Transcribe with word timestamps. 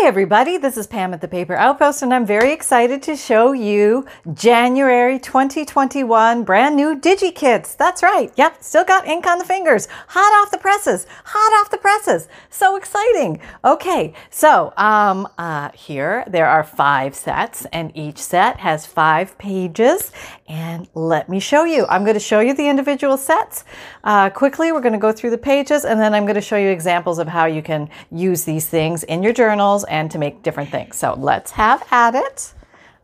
Hi, 0.00 0.06
everybody. 0.06 0.56
This 0.56 0.78
is 0.78 0.86
Pam 0.86 1.12
at 1.12 1.20
the 1.20 1.28
Paper 1.28 1.54
Outpost, 1.54 2.00
and 2.00 2.14
I'm 2.14 2.24
very 2.24 2.54
excited 2.54 3.02
to 3.02 3.14
show 3.14 3.52
you 3.52 4.06
January 4.32 5.18
2021 5.18 6.42
brand 6.42 6.74
new 6.74 6.98
DigiKits. 6.98 7.76
That's 7.76 8.02
right. 8.02 8.32
Yep, 8.34 8.62
still 8.62 8.84
got 8.84 9.06
ink 9.06 9.26
on 9.26 9.38
the 9.38 9.44
fingers. 9.44 9.88
Hot 10.08 10.42
off 10.42 10.50
the 10.50 10.56
presses. 10.56 11.06
Hot 11.26 11.60
off 11.60 11.70
the 11.70 11.76
presses. 11.76 12.28
So 12.48 12.76
exciting. 12.76 13.42
Okay, 13.62 14.14
so 14.30 14.72
um, 14.78 15.28
uh, 15.36 15.68
here 15.72 16.24
there 16.26 16.46
are 16.46 16.64
five 16.64 17.14
sets, 17.14 17.66
and 17.70 17.94
each 17.94 18.16
set 18.16 18.58
has 18.60 18.86
five 18.86 19.36
pages. 19.36 20.12
And 20.48 20.88
let 20.94 21.28
me 21.28 21.40
show 21.40 21.64
you. 21.64 21.84
I'm 21.90 22.04
going 22.04 22.14
to 22.14 22.20
show 22.20 22.40
you 22.40 22.54
the 22.54 22.68
individual 22.68 23.18
sets 23.18 23.64
uh, 24.02 24.30
quickly. 24.30 24.72
We're 24.72 24.80
going 24.80 24.94
to 24.94 24.98
go 24.98 25.12
through 25.12 25.30
the 25.30 25.38
pages, 25.38 25.84
and 25.84 26.00
then 26.00 26.14
I'm 26.14 26.24
going 26.24 26.36
to 26.36 26.40
show 26.40 26.56
you 26.56 26.70
examples 26.70 27.18
of 27.18 27.28
how 27.28 27.44
you 27.44 27.62
can 27.62 27.90
use 28.10 28.44
these 28.44 28.66
things 28.66 29.04
in 29.04 29.22
your 29.22 29.34
journals 29.34 29.84
and 29.90 30.10
to 30.10 30.18
make 30.18 30.42
different 30.42 30.70
things. 30.70 30.96
So 30.96 31.14
let's 31.18 31.50
have 31.52 31.86
at 31.90 32.14
it. 32.14 32.54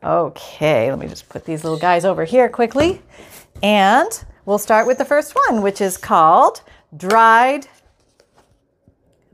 Okay, 0.03 0.91
let 0.91 0.99
me 0.99 1.09
just 1.09 1.29
put 1.29 1.45
these 1.45 1.65
little 1.65 1.79
guys 1.79 2.05
over 2.05 2.25
here 2.25 2.49
quickly. 2.49 3.03
And 3.63 4.25
we'll 4.45 4.59
start 4.59 4.87
with 4.87 4.99
the 4.99 5.05
first 5.05 5.35
one, 5.49 5.63
which 5.63 5.81
is 5.81 5.97
called 5.97 6.63
Dried 6.97 7.67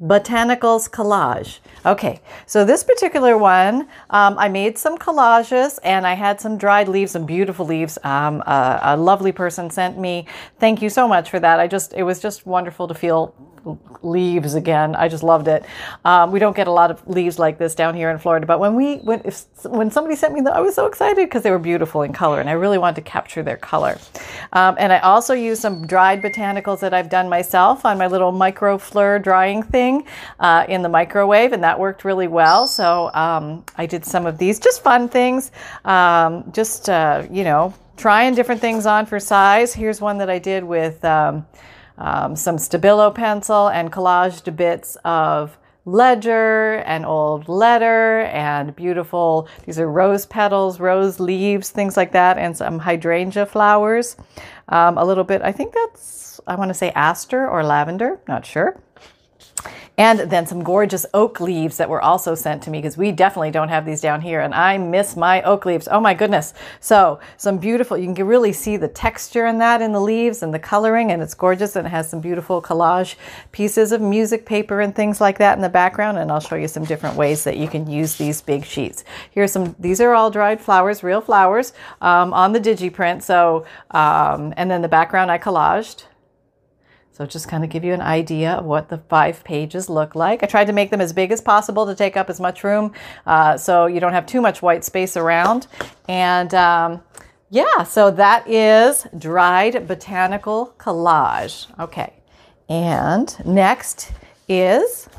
Botanicals 0.01 0.91
Collage. 0.91 1.59
Okay, 1.87 2.21
so 2.47 2.65
this 2.65 2.83
particular 2.83 3.39
one, 3.39 3.89
um, 4.11 4.37
I 4.39 4.49
made 4.49 4.79
some 4.79 4.99
collages 4.99 5.79
and 5.85 6.07
I 6.07 6.15
had 6.15 6.41
some 6.41 6.57
dried 6.57 6.89
leaves, 6.89 7.13
some 7.13 7.27
beautiful 7.27 7.67
leaves. 7.67 7.99
Um, 8.03 8.41
a, 8.47 8.81
a 8.83 8.97
lovely 8.97 9.31
person 9.31 9.71
sent 9.71 9.99
me. 9.99 10.27
Thank 10.59 10.83
you 10.83 10.91
so 10.91 11.07
much 11.07 11.31
for 11.31 11.39
that. 11.39 11.61
I 11.61 11.69
just, 11.69 11.93
it 11.93 12.03
was 12.03 12.21
just 12.21 12.47
wonderful 12.47 12.89
to 12.89 12.95
feel 12.95 13.35
leaves 14.03 14.55
again. 14.55 14.95
I 14.97 15.09
just 15.09 15.23
loved 15.23 15.49
it. 15.49 15.65
Um, 16.05 16.33
we 16.33 16.39
don't 16.39 16.57
get 16.57 16.67
a 16.67 16.73
lot 16.73 16.91
of 16.91 17.07
leaves 17.07 17.39
like 17.39 17.59
this 17.59 17.75
down 17.75 17.95
here 17.95 18.11
in 18.11 18.19
Florida, 18.19 18.47
but 18.47 18.59
when 18.59 18.75
we 18.75 18.97
when 18.97 19.23
if, 19.25 19.45
when 19.65 19.91
somebody 19.91 20.17
sent 20.17 20.35
me 20.35 20.41
them, 20.41 20.53
I 20.53 20.61
was 20.61 20.75
so 20.75 20.87
excited 20.87 21.27
because 21.27 21.43
they 21.43 21.51
were 21.51 21.59
beautiful 21.59 22.03
in 22.03 22.13
color, 22.13 22.41
and 22.41 22.49
I 22.49 22.53
really 22.53 22.79
wanted 22.79 23.05
to 23.05 23.11
capture 23.11 23.43
their 23.43 23.57
color. 23.57 23.99
Um, 24.53 24.77
and 24.79 24.93
I 24.93 24.99
also 24.99 25.35
used 25.35 25.63
some 25.63 25.87
dried 25.87 26.23
botanicals 26.23 26.81
that 26.81 26.93
I've 26.93 27.09
done 27.09 27.29
myself 27.29 27.85
on 27.85 27.99
my 27.99 28.07
little 28.07 28.33
microfleur 28.33 29.23
drying 29.23 29.63
thing 29.63 30.05
uh, 30.41 30.67
in 30.69 30.83
the 30.83 30.89
microwave, 30.89 31.53
and 31.53 31.63
that 31.63 31.79
worked 31.79 32.05
really 32.05 32.29
well. 32.29 32.67
So 32.67 33.11
um, 33.15 33.65
I 33.77 33.87
did 33.87 34.05
some 34.05 34.27
of 34.27 34.39
these, 34.39 34.59
just 34.59 34.83
fun 34.83 35.09
things, 35.09 35.53
um, 35.85 36.51
just 36.53 36.89
uh, 36.89 37.27
you 37.31 37.45
know, 37.45 37.75
trying 37.97 38.35
different 38.35 38.61
things 38.61 38.87
on 38.87 39.07
for 39.07 39.21
size. 39.21 39.73
Here's 39.73 40.01
one 40.01 40.19
that 40.19 40.31
I 40.31 40.39
did 40.39 40.65
with. 40.65 41.05
Um, 41.99 42.37
some 42.37 42.57
Stabilo 42.57 43.15
pencil 43.15 43.69
and 43.69 43.93
collaged 43.93 44.55
bits 44.57 44.97
of 45.05 45.59
ledger 45.85 46.75
and 46.87 47.05
old 47.05 47.49
letter 47.49 48.21
and 48.21 48.75
beautiful 48.77 49.49
these 49.67 49.81
are 49.81 49.91
rose 49.91 50.27
petals 50.27 50.79
rose 50.79 51.19
leaves 51.19 51.71
things 51.71 51.97
like 51.97 52.13
that 52.13 52.39
and 52.39 52.57
some 52.57 52.79
hydrangea 52.79 53.45
flowers. 53.45 54.17
Um, 54.69 54.97
a 54.97 55.05
little 55.05 55.25
bit 55.25 55.43
i 55.43 55.51
think 55.51 55.75
that's 55.75 56.41
i 56.47 56.55
want 56.55 56.69
to 56.69 56.75
say 56.75 56.93
aster 56.93 57.49
or 57.49 57.65
lavender 57.65 58.21
not 58.29 58.47
sure 58.47 58.81
and 60.03 60.19
then 60.19 60.47
some 60.47 60.65
gorgeous 60.65 61.07
oak 61.15 61.39
leaves 61.39 61.77
that 61.77 61.89
were 61.89 62.03
also 62.03 62.35
sent 62.35 62.61
to 62.65 62.71
me 62.71 62.79
because 62.79 62.99
we 62.99 63.13
definitely 63.13 63.53
don't 63.53 63.69
have 63.69 63.87
these 63.87 64.01
down 64.01 64.21
here. 64.21 64.41
And 64.41 64.53
I 64.53 64.77
miss 64.77 65.15
my 65.15 65.41
oak 65.43 65.65
leaves. 65.65 65.87
Oh 65.89 66.01
my 66.01 66.13
goodness. 66.13 66.55
So, 66.81 67.21
some 67.37 67.59
beautiful, 67.59 67.97
you 67.97 68.13
can 68.13 68.27
really 68.27 68.53
see 68.53 68.77
the 68.77 68.89
texture 68.89 69.47
in 69.47 69.59
that 69.59 69.81
in 69.81 69.93
the 69.93 70.01
leaves 70.01 70.43
and 70.43 70.53
the 70.53 70.59
coloring, 70.59 71.13
and 71.13 71.23
it's 71.23 71.35
gorgeous. 71.35 71.77
And 71.77 71.87
it 71.87 71.91
has 71.91 72.11
some 72.11 72.19
beautiful 72.19 72.61
collage 72.61 73.15
pieces 73.53 73.93
of 73.93 74.01
music 74.01 74.45
paper 74.45 74.81
and 74.81 74.93
things 74.93 75.21
like 75.21 75.39
that 75.39 75.57
in 75.57 75.63
the 75.63 75.69
background. 75.69 76.19
And 76.19 76.33
I'll 76.33 76.41
show 76.41 76.57
you 76.57 76.67
some 76.67 76.85
different 76.85 77.15
ways 77.15 77.45
that 77.45 77.57
you 77.57 77.69
can 77.69 77.89
use 77.89 78.17
these 78.17 78.43
big 78.43 78.65
sheets. 78.65 79.05
Here's 79.31 79.53
some, 79.53 79.77
these 79.79 80.01
are 80.01 80.15
all 80.15 80.33
dried 80.33 80.61
flowers, 80.61 81.05
real 81.05 81.21
flowers 81.21 81.75
um, 82.01 82.35
on 82.35 82.53
the 82.53 82.61
DigiPrint. 82.61 83.23
So, 83.23 83.67
um, 83.93 84.53
and 84.57 84.69
then 84.69 84.83
the 84.83 84.89
background 84.89 85.31
I 85.31 85.39
collaged. 85.39 86.07
So 87.13 87.27
just 87.27 87.47
kind 87.47 87.63
of 87.63 87.69
give 87.69 87.85
you 87.85 87.93
an 87.93 88.01
idea 88.01 88.53
of 88.53 88.65
what 88.65 88.89
the 88.89 88.99
five 88.99 89.45
pages 89.45 89.91
look 89.91 90.15
like. 90.15 90.43
I 90.43 90.47
tried 90.47 90.67
to 90.67 90.73
make 90.73 90.91
them 90.91 91.01
as 91.01 91.13
big 91.13 91.31
as 91.31 91.43
possible 91.43 91.85
to 91.87 91.95
take 91.95 92.17
up 92.17 92.31
as 92.31 92.41
much 92.41 92.65
room 92.65 92.93
uh, 93.27 93.59
so 93.59 93.85
you 93.87 94.01
don't 94.01 94.15
have 94.15 94.25
too 94.25 94.41
much 94.41 94.63
white 94.63 94.83
space 94.83 95.15
around. 95.17 95.67
And 96.09 96.55
um, 96.55 97.03
yeah, 97.51 97.83
so 97.83 98.11
that 98.13 98.49
is 98.49 99.07
dried 99.19 99.87
botanical 99.87 100.75
collage. 100.79 101.67
Okay. 101.79 102.15
And 102.71 103.37
next 103.45 104.13
is 104.49 105.11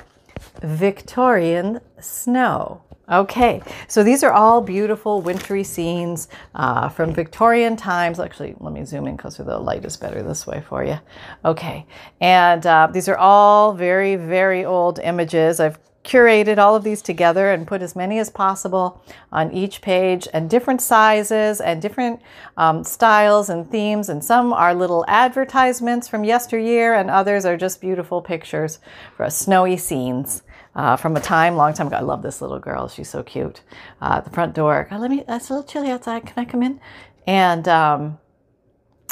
Victorian 0.64 1.80
snow. 2.00 2.81
Okay, 3.12 3.62
so 3.90 4.02
these 4.02 4.24
are 4.24 4.31
all 4.31 4.62
beautiful 4.62 5.22
wintry 5.22 5.66
scenes 5.66 6.30
uh, 6.56 6.88
from 6.88 7.14
Victorian 7.14 7.75
times. 7.75 8.18
Actually, 8.18 8.56
let 8.62 8.72
me 8.72 8.86
zoom 8.86 9.08
in 9.08 9.18
closer. 9.18 9.44
The 9.44 9.59
light 9.59 9.84
is 9.84 9.97
better 9.97 10.24
this 10.24 10.47
way 10.47 10.64
for 10.69 10.86
you. 10.86 10.97
Okay, 11.44 11.86
and 12.22 12.66
uh, 12.66 12.88
these 12.94 13.09
are 13.09 13.18
all 13.18 13.74
very, 13.74 14.16
very 14.16 14.63
old 14.63 15.00
images. 15.00 15.59
I've 15.59 15.80
curated 16.06 16.58
all 16.58 16.75
of 16.75 16.84
these 16.84 17.02
together 17.02 17.52
and 17.52 17.68
put 17.68 17.81
as 17.81 17.96
many 17.96 18.19
as 18.19 18.30
possible 18.30 19.03
on 19.31 19.52
each 19.52 19.81
page 19.81 20.28
and 20.34 20.50
different 20.50 20.81
sizes 20.81 21.59
and 21.59 21.81
different 21.81 22.22
um, 22.58 22.84
styles 22.84 23.50
and 23.50 23.69
themes 23.72 24.09
and 24.09 24.24
some 24.24 24.52
are 24.52 24.75
little 24.75 25.06
advertisements 25.08 26.08
from 26.08 26.25
yesteryear 26.25 26.94
and 26.94 27.09
others 27.09 27.46
are 27.46 27.56
just 27.56 27.80
beautiful 27.80 28.22
pictures 28.22 28.80
for 29.16 29.30
snowy 29.30 29.78
scenes 29.78 30.44
uh, 30.75 30.95
from 30.95 31.16
a 31.16 31.19
time, 31.22 31.56
long 31.56 31.73
time 31.73 31.88
ago. 31.88 31.97
I 31.97 32.01
love 32.01 32.22
this 32.22 32.41
little 32.41 32.59
girl. 32.59 32.88
She's 32.88 33.09
so 33.09 33.23
cute. 33.23 33.61
Uh, 34.01 34.22
the 34.22 34.29
front 34.29 34.56
door, 34.56 34.88
let 34.91 35.09
me, 35.11 35.23
it's 35.28 35.50
a 35.50 35.53
little 35.53 35.67
chilly 35.67 35.91
outside. 35.91 36.25
Can 36.25 36.34
I 36.38 36.45
come 36.45 36.63
in? 36.63 36.79
And 37.25 37.67
um, 37.67 38.19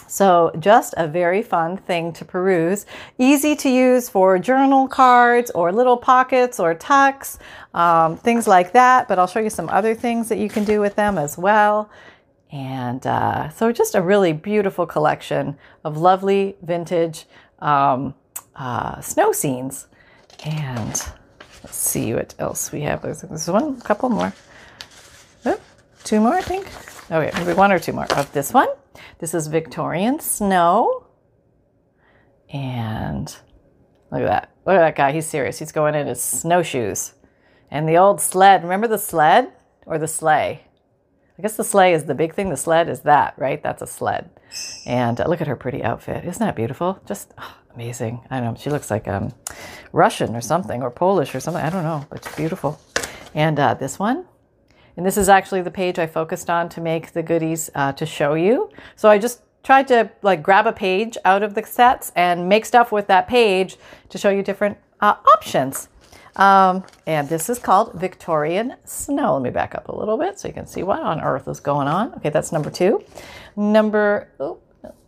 so, 0.08 0.52
just 0.60 0.94
a 0.98 1.08
very 1.08 1.42
fun 1.42 1.78
thing 1.78 2.12
to 2.14 2.26
peruse. 2.26 2.86
Easy 3.18 3.56
to 3.56 3.70
use 3.70 4.10
for 4.10 4.38
journal 4.38 4.90
cards 4.90 5.52
or 5.52 5.72
little 5.72 5.96
pockets 5.96 6.60
or 6.60 6.74
tucks, 6.74 7.40
um, 7.74 8.18
things 8.18 8.46
like 8.46 8.74
that. 8.74 9.08
But 9.08 9.20
I'll 9.20 9.28
show 9.28 9.40
you 9.40 9.50
some 9.50 9.70
other 9.70 9.96
things 9.96 10.28
that 10.28 10.38
you 10.38 10.50
can 10.50 10.66
do 10.66 10.82
with 10.82 10.96
them 10.96 11.18
as 11.18 11.38
well. 11.38 11.90
And 12.52 13.08
uh, 13.08 13.50
so, 13.52 13.72
just 13.72 13.96
a 13.96 14.02
really 14.02 14.34
beautiful 14.34 14.86
collection 14.86 15.58
of 15.86 15.96
lovely 15.96 16.58
vintage 16.62 17.26
um, 17.60 18.14
uh, 18.58 19.00
snow 19.00 19.32
scenes. 19.32 19.88
And 20.44 21.02
Let's 21.64 21.78
see 21.78 22.14
what 22.14 22.34
else 22.40 22.72
we 22.72 22.82
have. 22.82 23.02
There's 23.02 23.48
one, 23.50 23.78
a 23.80 23.82
couple 23.84 24.10
more. 24.10 24.34
Oh, 25.46 25.60
two 26.04 26.20
more, 26.20 26.34
I 26.34 26.42
think. 26.42 26.68
Okay, 27.12 27.32
maybe 27.40 27.54
one 27.54 27.72
or 27.72 27.80
two 27.80 27.94
more 27.94 28.12
of 28.14 28.32
this 28.34 28.54
one. 28.54 28.70
This 29.20 29.34
is 29.34 29.48
Victorian 29.48 30.20
Snow. 30.20 31.08
And 32.52 33.28
look 34.12 34.22
at 34.22 34.28
that. 34.28 34.52
Look 34.66 34.76
at 34.76 34.80
that 34.82 34.96
guy. 34.96 35.12
He's 35.12 35.28
serious. 35.28 35.60
He's 35.60 35.72
going 35.72 35.96
in 35.96 36.08
his 36.08 36.22
snowshoes. 36.22 37.14
And 37.70 37.88
the 37.88 37.98
old 37.98 38.22
sled. 38.22 38.64
Remember 38.64 38.88
the 38.88 38.98
sled 38.98 39.52
or 39.86 39.98
the 39.98 40.08
sleigh? 40.08 40.64
I 41.38 41.42
guess 41.42 41.56
the 41.56 41.64
sleigh 41.64 41.94
is 41.94 42.06
the 42.06 42.16
big 42.16 42.34
thing. 42.34 42.50
The 42.50 42.58
sled 42.58 42.90
is 42.90 43.02
that, 43.02 43.34
right? 43.38 43.64
That's 43.64 43.82
a 43.82 43.88
sled. 43.88 44.30
And 44.86 45.20
uh, 45.20 45.28
look 45.28 45.42
at 45.42 45.48
her 45.48 45.56
pretty 45.56 45.84
outfit. 45.84 46.26
Isn't 46.26 46.46
that 46.46 46.56
beautiful? 46.56 47.00
Just 47.06 47.34
oh, 47.38 47.56
amazing. 47.76 48.22
I 48.30 48.40
don't 48.40 48.54
know. 48.54 48.60
She 48.60 48.70
looks 48.70 48.90
like 48.92 49.08
um, 49.08 49.34
Russian 49.94 50.36
or 50.36 50.42
something, 50.42 50.82
or 50.82 50.90
Polish 50.90 51.34
or 51.36 51.40
something. 51.40 51.64
I 51.64 51.70
don't 51.70 51.84
know, 51.84 52.06
but 52.10 52.26
it's 52.26 52.36
beautiful. 52.36 52.80
And 53.34 53.60
uh, 53.60 53.74
this 53.76 54.00
one. 54.00 54.26
And 54.98 55.06
this 55.06 55.18
is 55.18 55.30
actually 55.30 55.62
the 55.62 55.72
page 55.72 56.00
I 56.00 56.08
focused 56.08 56.50
on 56.50 56.68
to 56.70 56.82
make 56.82 57.14
the 57.14 57.24
goodies 57.24 57.70
uh, 57.76 57.94
to 57.94 58.06
show 58.06 58.34
you. 58.34 58.70
So 58.96 59.10
I 59.10 59.18
just 59.18 59.42
tried 59.64 59.88
to 59.88 60.12
like 60.22 60.44
grab 60.44 60.68
a 60.68 60.74
page 60.74 61.18
out 61.24 61.44
of 61.44 61.54
the 61.54 61.64
sets 61.66 62.12
and 62.16 62.50
make 62.50 62.66
stuff 62.66 62.92
with 62.92 63.08
that 63.08 63.28
page 63.28 63.78
to 64.10 64.18
show 64.18 64.30
you 64.30 64.44
different 64.44 64.78
uh, 65.00 65.16
options. 65.36 65.88
Um, 66.36 66.84
and 67.06 67.28
this 67.28 67.50
is 67.50 67.60
called 67.60 67.94
Victorian 67.94 68.76
Snow. 68.86 69.34
Let 69.34 69.44
me 69.44 69.50
back 69.50 69.76
up 69.76 69.90
a 69.90 69.96
little 69.96 70.18
bit 70.18 70.40
so 70.40 70.48
you 70.48 70.54
can 70.54 70.66
see 70.68 70.84
what 70.84 71.02
on 71.02 71.22
earth 71.22 71.48
is 71.48 71.60
going 71.60 71.88
on. 71.88 72.14
Okay, 72.16 72.30
that's 72.30 72.52
number 72.52 72.70
two. 72.70 73.04
Number, 73.56 74.30
oh, 74.40 74.60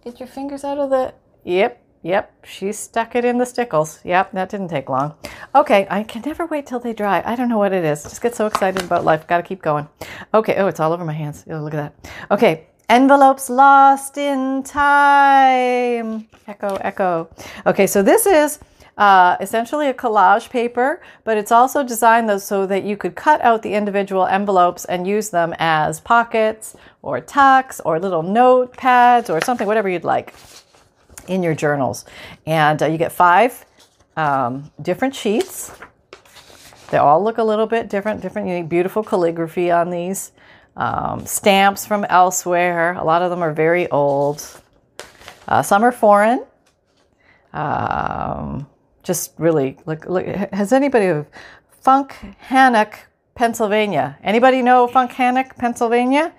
get 0.03 0.19
your 0.19 0.27
fingers 0.27 0.63
out 0.63 0.77
of 0.77 0.89
the, 0.89 1.13
yep, 1.43 1.82
yep, 2.03 2.45
she 2.45 2.71
stuck 2.71 3.15
it 3.15 3.25
in 3.25 3.37
the 3.37 3.45
stickles. 3.45 3.99
Yep, 4.03 4.33
that 4.33 4.49
didn't 4.49 4.67
take 4.67 4.89
long. 4.89 5.15
Okay, 5.55 5.87
I 5.89 6.03
can 6.03 6.21
never 6.25 6.45
wait 6.45 6.67
till 6.67 6.79
they 6.79 6.93
dry. 6.93 7.23
I 7.25 7.35
don't 7.35 7.49
know 7.49 7.57
what 7.57 7.73
it 7.73 7.83
is. 7.83 8.03
Just 8.03 8.21
get 8.21 8.35
so 8.35 8.45
excited 8.45 8.83
about 8.83 9.03
life. 9.03 9.25
Got 9.25 9.37
to 9.37 9.43
keep 9.43 9.61
going. 9.61 9.87
Okay, 10.33 10.55
oh, 10.57 10.67
it's 10.67 10.79
all 10.79 10.93
over 10.93 11.05
my 11.05 11.13
hands. 11.13 11.45
Oh, 11.49 11.59
look 11.59 11.73
at 11.73 11.95
that. 12.03 12.11
Okay, 12.29 12.67
envelopes 12.89 13.49
lost 13.49 14.17
in 14.17 14.63
time. 14.63 16.27
Echo, 16.45 16.75
echo. 16.75 17.29
Okay, 17.65 17.87
so 17.87 18.03
this 18.03 18.25
is 18.25 18.59
uh, 18.97 19.37
essentially 19.39 19.87
a 19.87 19.93
collage 19.93 20.49
paper, 20.49 21.01
but 21.23 21.37
it's 21.37 21.51
also 21.51 21.83
designed 21.83 22.29
though 22.29 22.37
so 22.37 22.67
that 22.67 22.83
you 22.83 22.95
could 22.97 23.15
cut 23.15 23.41
out 23.41 23.61
the 23.61 23.73
individual 23.73 24.25
envelopes 24.27 24.85
and 24.85 25.07
use 25.07 25.29
them 25.29 25.55
as 25.57 25.99
pockets 25.99 26.75
or 27.01 27.19
tucks 27.19 27.79
or 27.85 27.99
little 27.99 28.21
notepads 28.21 29.33
or 29.33 29.41
something, 29.41 29.65
whatever 29.65 29.89
you'd 29.89 30.03
like 30.03 30.33
in 31.27 31.43
your 31.43 31.55
journals. 31.55 32.05
And 32.45 32.81
uh, 32.81 32.87
you 32.87 32.97
get 32.97 33.11
five 33.11 33.65
um, 34.15 34.71
different 34.81 35.15
sheets. 35.15 35.71
They 36.91 36.97
all 36.97 37.23
look 37.23 37.37
a 37.37 37.43
little 37.43 37.65
bit 37.65 37.89
different, 37.89 38.21
different, 38.21 38.47
unique, 38.47 38.69
beautiful 38.69 39.03
calligraphy 39.03 39.71
on 39.71 39.89
these. 39.89 40.31
Um, 40.75 41.25
stamps 41.25 41.85
from 41.85 42.05
elsewhere. 42.05 42.93
A 42.93 43.03
lot 43.03 43.21
of 43.21 43.29
them 43.29 43.41
are 43.41 43.53
very 43.53 43.89
old. 43.89 44.45
Uh, 45.47 45.61
some 45.61 45.83
are 45.83 45.91
foreign. 45.91 46.45
Um, 47.53 48.67
just 49.03 49.33
really 49.37 49.77
look, 49.85 50.05
look. 50.05 50.25
Has 50.25 50.73
anybody 50.73 51.07
of 51.07 51.27
Funkhannock, 51.85 52.95
Pennsylvania? 53.35 54.17
Anybody 54.23 54.61
know 54.61 54.87
Funkhannock, 54.87 55.57
Pennsylvania? 55.57 56.33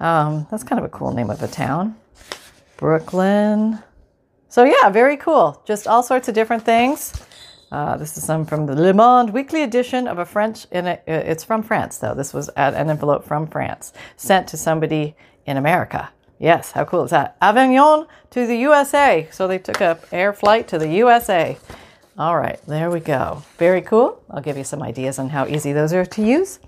Um, 0.00 0.46
that's 0.50 0.64
kind 0.64 0.78
of 0.78 0.84
a 0.84 0.88
cool 0.88 1.12
name 1.12 1.30
of 1.30 1.42
a 1.42 1.48
town. 1.48 1.96
Brooklyn. 2.76 3.82
So 4.48 4.64
yeah, 4.64 4.88
very 4.88 5.16
cool. 5.16 5.62
Just 5.66 5.86
all 5.86 6.02
sorts 6.02 6.28
of 6.28 6.34
different 6.34 6.64
things. 6.64 7.12
Uh, 7.70 7.98
this 7.98 8.16
is 8.16 8.24
some 8.24 8.46
from 8.46 8.64
the 8.64 8.74
Le 8.74 8.94
Monde 8.94 9.30
weekly 9.30 9.62
edition 9.62 10.08
of 10.08 10.18
a 10.18 10.24
French. 10.24 10.66
A, 10.72 11.00
it's 11.06 11.44
from 11.44 11.62
France 11.62 11.98
though. 11.98 12.14
This 12.14 12.32
was 12.32 12.48
an 12.50 12.74
envelope 12.74 13.24
from 13.24 13.46
France 13.46 13.92
sent 14.16 14.48
to 14.48 14.56
somebody 14.56 15.14
in 15.44 15.58
America. 15.58 16.10
Yes, 16.38 16.72
how 16.72 16.84
cool 16.84 17.04
is 17.04 17.10
that? 17.10 17.36
Avignon 17.42 18.06
to 18.30 18.46
the 18.46 18.56
USA. 18.56 19.28
So 19.30 19.46
they 19.46 19.58
took 19.58 19.80
a 19.80 19.98
air 20.12 20.32
flight 20.32 20.68
to 20.68 20.78
the 20.78 20.88
USA. 20.88 21.58
All 22.16 22.36
right, 22.36 22.58
there 22.66 22.90
we 22.90 23.00
go. 23.00 23.42
Very 23.58 23.82
cool. 23.82 24.20
I'll 24.30 24.40
give 24.40 24.56
you 24.56 24.64
some 24.64 24.82
ideas 24.82 25.18
on 25.18 25.28
how 25.28 25.46
easy 25.46 25.72
those 25.72 25.92
are 25.92 26.06
to 26.06 26.22
use. 26.22 26.58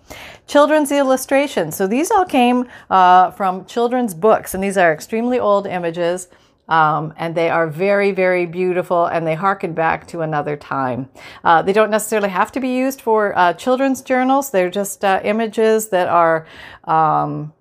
Children's 0.46 0.92
illustrations. 0.92 1.76
So 1.76 1.86
these 1.86 2.10
all 2.10 2.24
came 2.24 2.68
uh, 2.88 3.32
from 3.32 3.64
children's 3.64 4.14
books, 4.14 4.54
and 4.54 4.62
these 4.62 4.76
are 4.76 4.92
extremely 4.92 5.40
old 5.40 5.66
images. 5.66 6.28
Um, 6.70 7.12
and 7.16 7.34
they 7.34 7.50
are 7.50 7.66
very, 7.66 8.12
very 8.12 8.46
beautiful 8.46 9.06
and 9.06 9.26
they 9.26 9.34
harken 9.34 9.74
back 9.74 10.06
to 10.08 10.20
another 10.22 10.56
time. 10.56 11.10
Uh, 11.44 11.60
they 11.62 11.72
don't 11.72 11.90
necessarily 11.90 12.28
have 12.30 12.52
to 12.52 12.60
be 12.60 12.68
used 12.68 13.02
for 13.02 13.36
uh, 13.36 13.52
children's 13.54 14.00
journals, 14.00 14.50
they're 14.50 14.70
just 14.70 15.04
uh, 15.04 15.20
images 15.24 15.88
that 15.88 16.08
are. 16.08 16.46
Um, 16.84 17.52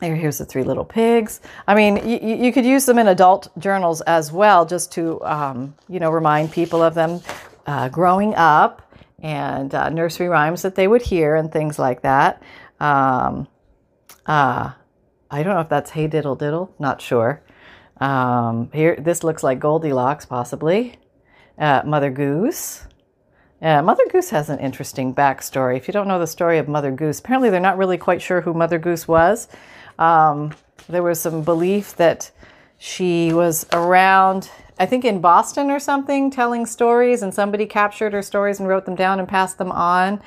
Here's 0.00 0.38
the 0.38 0.44
three 0.44 0.64
little 0.64 0.84
pigs. 0.84 1.40
I 1.68 1.76
mean, 1.76 1.96
you, 2.08 2.18
you 2.18 2.52
could 2.52 2.64
use 2.66 2.86
them 2.86 2.98
in 2.98 3.06
adult 3.06 3.56
journals 3.56 4.00
as 4.00 4.32
well, 4.32 4.66
just 4.66 4.90
to, 4.94 5.24
um, 5.24 5.76
you 5.88 6.00
know, 6.00 6.10
remind 6.10 6.50
people 6.50 6.82
of 6.82 6.94
them 6.94 7.20
uh, 7.66 7.88
growing 7.88 8.34
up 8.34 8.82
and 9.20 9.72
uh, 9.72 9.90
nursery 9.90 10.28
rhymes 10.28 10.62
that 10.62 10.74
they 10.74 10.88
would 10.88 11.02
hear 11.02 11.36
and 11.36 11.52
things 11.52 11.78
like 11.78 12.02
that. 12.02 12.42
Um, 12.80 13.46
uh, 14.26 14.72
I 15.30 15.42
don't 15.42 15.54
know 15.54 15.60
if 15.60 15.68
that's 15.68 15.90
Hey 15.90 16.08
Diddle 16.08 16.34
Diddle, 16.34 16.74
not 16.80 17.00
sure. 17.00 17.40
Um, 18.02 18.68
here, 18.72 18.96
this 18.96 19.22
looks 19.22 19.44
like 19.44 19.60
Goldilocks, 19.60 20.26
possibly. 20.26 20.98
Uh, 21.56 21.82
Mother 21.84 22.10
Goose. 22.10 22.82
Yeah, 23.60 23.80
Mother 23.80 24.02
Goose 24.10 24.30
has 24.30 24.50
an 24.50 24.58
interesting 24.58 25.14
backstory. 25.14 25.76
If 25.76 25.86
you 25.86 25.92
don't 25.92 26.08
know 26.08 26.18
the 26.18 26.26
story 26.26 26.58
of 26.58 26.66
Mother 26.66 26.90
Goose, 26.90 27.20
apparently 27.20 27.48
they're 27.48 27.60
not 27.60 27.78
really 27.78 27.96
quite 27.96 28.20
sure 28.20 28.40
who 28.40 28.54
Mother 28.54 28.80
Goose 28.80 29.06
was. 29.06 29.46
Um, 30.00 30.52
there 30.88 31.04
was 31.04 31.20
some 31.20 31.44
belief 31.44 31.94
that 31.94 32.32
she 32.76 33.32
was 33.32 33.66
around, 33.72 34.50
I 34.80 34.86
think 34.86 35.04
in 35.04 35.20
Boston 35.20 35.70
or 35.70 35.78
something, 35.78 36.28
telling 36.28 36.66
stories, 36.66 37.22
and 37.22 37.32
somebody 37.32 37.66
captured 37.66 38.14
her 38.14 38.22
stories 38.22 38.58
and 38.58 38.68
wrote 38.68 38.84
them 38.84 38.96
down 38.96 39.20
and 39.20 39.28
passed 39.28 39.58
them 39.58 39.70
on. 39.70 40.20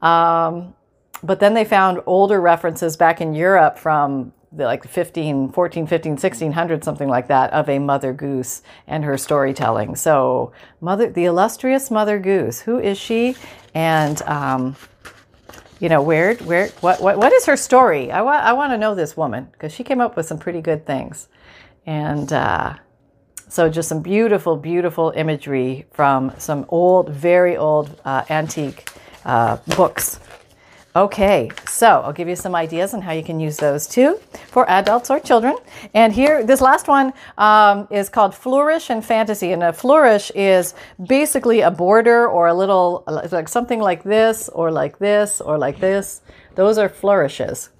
Um, 0.00 0.74
but 1.22 1.38
then 1.38 1.54
they 1.54 1.64
found 1.64 2.00
older 2.04 2.40
references 2.40 2.96
back 2.96 3.20
in 3.20 3.32
Europe 3.32 3.78
from 3.78 4.32
the, 4.54 4.64
like 4.64 4.84
15, 4.84 5.52
14, 5.52 5.86
15, 5.86 6.12
1600, 6.12 6.84
something 6.84 7.08
like 7.08 7.28
that, 7.28 7.52
of 7.52 7.68
a 7.68 7.78
Mother 7.78 8.12
Goose 8.12 8.62
and 8.86 9.04
her 9.04 9.16
storytelling. 9.16 9.96
So, 9.96 10.52
Mother, 10.80 11.10
the 11.10 11.24
illustrious 11.24 11.90
Mother 11.90 12.18
Goose, 12.18 12.60
who 12.60 12.78
is 12.78 12.98
she? 12.98 13.36
And 13.74 14.20
um, 14.22 14.76
you 15.82 15.88
know, 15.88 16.00
where, 16.00 16.36
where, 16.36 16.68
what, 16.80 17.02
what, 17.02 17.18
what 17.18 17.32
is 17.32 17.46
her 17.46 17.56
story? 17.56 18.12
I 18.12 18.22
want, 18.22 18.44
I 18.44 18.52
want 18.52 18.72
to 18.72 18.78
know 18.78 18.94
this 18.94 19.16
woman 19.16 19.48
because 19.50 19.72
she 19.72 19.82
came 19.82 20.00
up 20.00 20.16
with 20.16 20.26
some 20.26 20.38
pretty 20.38 20.60
good 20.60 20.86
things. 20.86 21.26
And 21.86 22.32
uh, 22.32 22.76
so, 23.48 23.68
just 23.68 23.88
some 23.88 24.00
beautiful, 24.00 24.56
beautiful 24.56 25.12
imagery 25.16 25.86
from 25.90 26.32
some 26.38 26.66
old, 26.68 27.08
very 27.08 27.56
old 27.56 28.00
uh, 28.04 28.24
antique 28.30 28.90
uh, 29.24 29.56
books 29.76 30.20
Okay, 30.94 31.50
so 31.66 32.02
I'll 32.02 32.12
give 32.12 32.28
you 32.28 32.36
some 32.36 32.54
ideas 32.54 32.92
on 32.92 33.00
how 33.00 33.12
you 33.12 33.22
can 33.22 33.40
use 33.40 33.56
those 33.56 33.86
too 33.86 34.20
for 34.48 34.68
adults 34.68 35.08
or 35.10 35.18
children. 35.20 35.56
And 35.94 36.12
here, 36.12 36.44
this 36.44 36.60
last 36.60 36.86
one 36.86 37.14
um, 37.38 37.88
is 37.90 38.10
called 38.10 38.34
Flourish 38.34 38.90
and 38.90 39.02
Fantasy. 39.02 39.52
And 39.52 39.62
a 39.62 39.72
flourish 39.72 40.30
is 40.34 40.74
basically 41.02 41.62
a 41.62 41.70
border 41.70 42.28
or 42.28 42.48
a 42.48 42.54
little, 42.54 43.04
like 43.06 43.48
something 43.48 43.80
like 43.80 44.02
this, 44.02 44.50
or 44.50 44.70
like 44.70 44.98
this, 44.98 45.40
or 45.40 45.56
like 45.56 45.80
this. 45.80 46.20
Those 46.56 46.76
are 46.76 46.90
flourishes. 46.90 47.70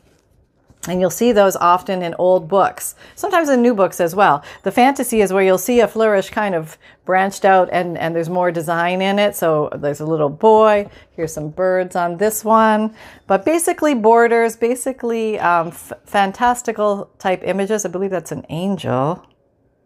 And 0.88 1.00
you'll 1.00 1.10
see 1.10 1.30
those 1.30 1.54
often 1.54 2.02
in 2.02 2.12
old 2.18 2.48
books, 2.48 2.96
sometimes 3.14 3.48
in 3.48 3.62
new 3.62 3.72
books 3.72 4.00
as 4.00 4.16
well. 4.16 4.42
The 4.64 4.72
fantasy 4.72 5.20
is 5.20 5.32
where 5.32 5.44
you'll 5.44 5.56
see 5.56 5.78
a 5.78 5.86
flourish 5.86 6.30
kind 6.30 6.56
of 6.56 6.76
branched 7.04 7.44
out 7.44 7.68
and, 7.70 7.96
and 7.96 8.16
there's 8.16 8.28
more 8.28 8.50
design 8.50 9.00
in 9.00 9.20
it. 9.20 9.36
So 9.36 9.70
there's 9.76 10.00
a 10.00 10.04
little 10.06 10.28
boy, 10.28 10.90
here's 11.12 11.32
some 11.32 11.50
birds 11.50 11.94
on 11.94 12.16
this 12.16 12.44
one. 12.44 12.96
But 13.28 13.44
basically, 13.44 13.94
borders, 13.94 14.56
basically 14.56 15.38
um, 15.38 15.68
f- 15.68 15.92
fantastical 16.04 17.12
type 17.16 17.42
images. 17.44 17.84
I 17.84 17.88
believe 17.88 18.10
that's 18.10 18.32
an 18.32 18.44
angel, 18.48 19.24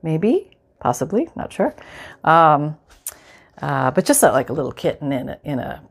maybe, 0.03 0.57
possibly, 0.81 1.29
not 1.37 1.53
sure. 1.53 1.75
Um, 2.25 2.79
uh, 3.61 3.91
but 3.91 4.07
just 4.07 4.23
a, 4.23 4.33
like 4.33 4.49
a 4.49 4.55
little 4.55 4.73
kitten 4.73 5.13
in 5.13 5.29
a, 5.29 5.39
in 5.45 5.59
a 5.59 5.83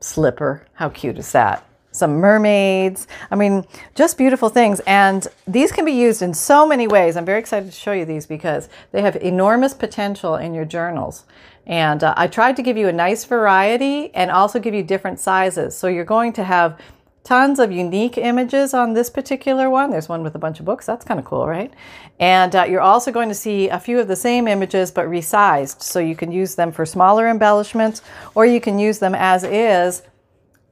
slipper. 0.00 0.66
How 0.74 0.90
cute 0.90 1.16
is 1.16 1.32
that? 1.32 1.66
Some 1.92 2.14
mermaids. 2.14 3.06
I 3.30 3.36
mean, 3.36 3.64
just 3.94 4.16
beautiful 4.16 4.48
things. 4.48 4.80
And 4.86 5.26
these 5.46 5.72
can 5.72 5.84
be 5.84 5.92
used 5.92 6.22
in 6.22 6.34
so 6.34 6.66
many 6.66 6.86
ways. 6.86 7.16
I'm 7.16 7.24
very 7.24 7.40
excited 7.40 7.66
to 7.66 7.76
show 7.76 7.92
you 7.92 8.04
these 8.04 8.26
because 8.26 8.68
they 8.92 9.02
have 9.02 9.16
enormous 9.16 9.74
potential 9.74 10.36
in 10.36 10.54
your 10.54 10.64
journals. 10.64 11.24
And 11.66 12.02
uh, 12.02 12.14
I 12.16 12.26
tried 12.26 12.56
to 12.56 12.62
give 12.62 12.76
you 12.76 12.88
a 12.88 12.92
nice 12.92 13.24
variety 13.24 14.14
and 14.14 14.30
also 14.30 14.58
give 14.58 14.74
you 14.74 14.82
different 14.82 15.20
sizes. 15.20 15.76
So 15.76 15.88
you're 15.88 16.04
going 16.04 16.32
to 16.34 16.44
have 16.44 16.80
tons 17.22 17.58
of 17.58 17.70
unique 17.70 18.16
images 18.16 18.72
on 18.72 18.94
this 18.94 19.10
particular 19.10 19.68
one. 19.68 19.90
There's 19.90 20.08
one 20.08 20.22
with 20.22 20.34
a 20.34 20.38
bunch 20.38 20.58
of 20.58 20.66
books. 20.66 20.86
That's 20.86 21.04
kind 21.04 21.20
of 21.20 21.26
cool, 21.26 21.46
right? 21.46 21.72
And 22.18 22.56
uh, 22.56 22.64
you're 22.64 22.80
also 22.80 23.12
going 23.12 23.28
to 23.28 23.34
see 23.34 23.68
a 23.68 23.78
few 23.78 24.00
of 24.00 24.08
the 24.08 24.16
same 24.16 24.48
images 24.48 24.90
but 24.90 25.06
resized. 25.06 25.82
So 25.82 26.00
you 26.00 26.16
can 26.16 26.32
use 26.32 26.54
them 26.54 26.72
for 26.72 26.86
smaller 26.86 27.28
embellishments 27.28 28.02
or 28.34 28.46
you 28.46 28.60
can 28.60 28.78
use 28.78 28.98
them 28.98 29.14
as 29.14 29.44
is 29.44 30.02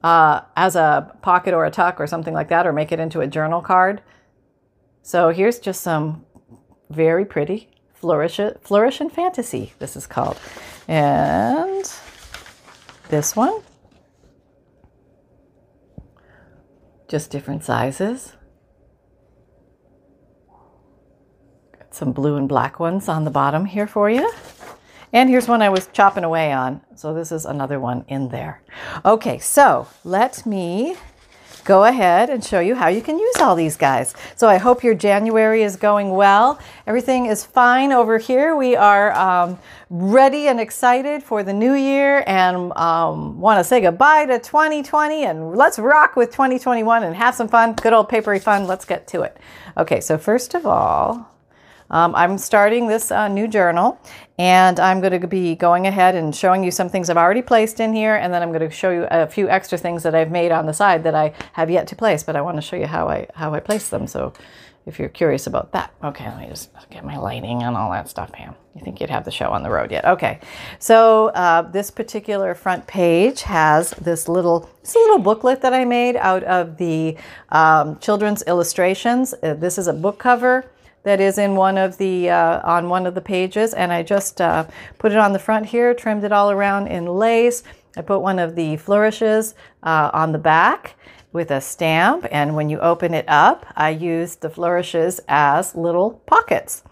uh, 0.03 0.41
as 0.55 0.75
a 0.75 1.13
pocket 1.21 1.53
or 1.53 1.65
a 1.65 1.71
tuck 1.71 1.99
or 1.99 2.07
something 2.07 2.33
like 2.33 2.49
that, 2.49 2.65
or 2.65 2.73
make 2.73 2.91
it 2.91 2.99
into 2.99 3.21
a 3.21 3.27
journal 3.27 3.61
card. 3.61 4.01
So 5.01 5.29
here's 5.29 5.59
just 5.59 5.81
some 5.81 6.25
very 6.89 7.25
pretty 7.25 7.69
flourish, 7.93 8.39
flourish 8.61 9.01
and 9.01 9.11
fantasy. 9.11 9.73
This 9.79 9.95
is 9.95 10.07
called, 10.07 10.39
and 10.87 11.91
this 13.09 13.35
one, 13.35 13.61
just 17.07 17.31
different 17.31 17.63
sizes. 17.63 18.33
Got 21.77 21.93
some 21.93 22.11
blue 22.11 22.37
and 22.37 22.47
black 22.47 22.79
ones 22.79 23.09
on 23.09 23.23
the 23.23 23.31
bottom 23.31 23.65
here 23.65 23.87
for 23.87 24.09
you. 24.09 24.31
And 25.11 25.29
here's 25.29 25.47
one 25.47 25.61
I 25.61 25.69
was 25.69 25.87
chopping 25.87 26.23
away 26.23 26.51
on. 26.51 26.81
So 26.95 27.13
this 27.13 27.31
is 27.31 27.45
another 27.45 27.79
one 27.79 28.05
in 28.07 28.29
there. 28.29 28.61
Okay, 29.03 29.39
so 29.39 29.87
let 30.03 30.45
me 30.45 30.95
go 31.65 31.83
ahead 31.83 32.29
and 32.29 32.43
show 32.43 32.59
you 32.59 32.73
how 32.73 32.87
you 32.87 33.01
can 33.01 33.19
use 33.19 33.35
all 33.37 33.55
these 33.55 33.75
guys. 33.75 34.15
So 34.35 34.47
I 34.47 34.57
hope 34.57 34.83
your 34.83 34.95
January 34.95 35.61
is 35.61 35.75
going 35.75 36.09
well. 36.09 36.59
Everything 36.87 37.27
is 37.27 37.45
fine 37.45 37.91
over 37.91 38.17
here. 38.17 38.55
We 38.55 38.75
are 38.75 39.11
um, 39.13 39.59
ready 39.89 40.47
and 40.47 40.59
excited 40.59 41.21
for 41.21 41.43
the 41.43 41.53
new 41.53 41.73
year 41.73 42.23
and 42.25 42.71
um, 42.75 43.39
want 43.39 43.59
to 43.59 43.63
say 43.63 43.81
goodbye 43.81 44.25
to 44.25 44.39
2020 44.39 45.25
and 45.25 45.55
let's 45.55 45.77
rock 45.77 46.15
with 46.15 46.31
2021 46.31 47.03
and 47.03 47.15
have 47.15 47.35
some 47.35 47.47
fun. 47.47 47.73
Good 47.73 47.93
old 47.93 48.09
papery 48.09 48.39
fun. 48.39 48.65
Let's 48.65 48.85
get 48.85 49.07
to 49.09 49.21
it. 49.21 49.37
Okay, 49.77 50.01
so 50.01 50.17
first 50.17 50.55
of 50.55 50.65
all, 50.65 51.28
um, 51.89 52.13
I'm 52.15 52.37
starting 52.37 52.87
this 52.87 53.11
uh, 53.11 53.27
new 53.27 53.47
journal 53.47 53.99
and 54.37 54.79
I'm 54.79 55.01
going 55.01 55.19
to 55.19 55.27
be 55.27 55.55
going 55.55 55.87
ahead 55.87 56.15
and 56.15 56.35
showing 56.35 56.63
you 56.63 56.71
some 56.71 56.89
things 56.89 57.09
I've 57.09 57.17
already 57.17 57.41
placed 57.41 57.79
in 57.79 57.93
here 57.93 58.15
and 58.15 58.33
then 58.33 58.41
I'm 58.41 58.49
going 58.49 58.67
to 58.67 58.69
show 58.69 58.91
you 58.91 59.07
a 59.09 59.27
few 59.27 59.49
extra 59.49 59.77
things 59.77 60.03
that 60.03 60.15
I've 60.15 60.31
made 60.31 60.51
on 60.51 60.65
the 60.65 60.73
side 60.73 61.03
that 61.03 61.15
I 61.15 61.33
have 61.53 61.69
yet 61.69 61.87
to 61.87 61.95
place, 61.95 62.23
but 62.23 62.35
I 62.35 62.41
want 62.41 62.57
to 62.57 62.61
show 62.61 62.75
you 62.75 62.87
how 62.87 63.07
I, 63.07 63.27
how 63.33 63.53
I 63.53 63.59
place 63.59 63.89
them. 63.89 64.07
So 64.07 64.33
if 64.85 64.97
you're 64.97 65.09
curious 65.09 65.45
about 65.47 65.71
that. 65.73 65.93
Okay, 66.03 66.25
let 66.25 66.39
me 66.39 66.47
just 66.47 66.71
get 66.89 67.05
my 67.05 67.17
lighting 67.17 67.63
and 67.63 67.75
all 67.75 67.91
that 67.91 68.09
stuff, 68.09 68.31
Pam. 68.31 68.55
You 68.75 68.81
think 68.83 68.99
you'd 68.99 69.09
have 69.09 69.25
the 69.25 69.31
show 69.31 69.49
on 69.49 69.61
the 69.61 69.69
road 69.69 69.91
yet? 69.91 70.05
Okay, 70.05 70.39
so 70.79 71.27
uh, 71.29 71.63
this 71.63 71.91
particular 71.91 72.55
front 72.55 72.87
page 72.87 73.43
has 73.43 73.91
this 73.91 74.27
little, 74.27 74.69
this 74.81 74.95
little 74.95 75.19
booklet 75.19 75.61
that 75.61 75.73
I 75.73 75.85
made 75.85 76.15
out 76.15 76.43
of 76.43 76.77
the 76.77 77.17
um, 77.49 77.99
children's 77.99 78.41
illustrations. 78.43 79.33
Uh, 79.43 79.53
this 79.53 79.77
is 79.77 79.87
a 79.87 79.93
book 79.93 80.17
cover 80.17 80.65
that 81.03 81.19
is 81.19 81.37
in 81.37 81.55
one 81.55 81.77
of 81.77 81.97
the 81.97 82.29
uh, 82.29 82.61
on 82.63 82.89
one 82.89 83.05
of 83.05 83.15
the 83.15 83.21
pages 83.21 83.73
and 83.73 83.91
I 83.91 84.03
just 84.03 84.41
uh, 84.41 84.65
put 84.97 85.11
it 85.11 85.17
on 85.17 85.33
the 85.33 85.39
front 85.39 85.67
here 85.67 85.93
trimmed 85.93 86.23
it 86.23 86.31
all 86.31 86.51
around 86.51 86.87
in 86.87 87.05
lace 87.05 87.63
I 87.97 88.01
put 88.01 88.19
one 88.19 88.39
of 88.39 88.55
the 88.55 88.77
flourishes 88.77 89.55
uh, 89.83 90.11
on 90.13 90.31
the 90.31 90.37
back 90.37 90.95
with 91.31 91.51
a 91.51 91.61
stamp, 91.61 92.25
and 92.31 92.55
when 92.55 92.69
you 92.69 92.79
open 92.79 93.13
it 93.13 93.25
up, 93.27 93.65
I 93.75 93.89
used 93.89 94.41
the 94.41 94.49
flourishes 94.49 95.19
as 95.27 95.75
little 95.75 96.21
pockets 96.25 96.83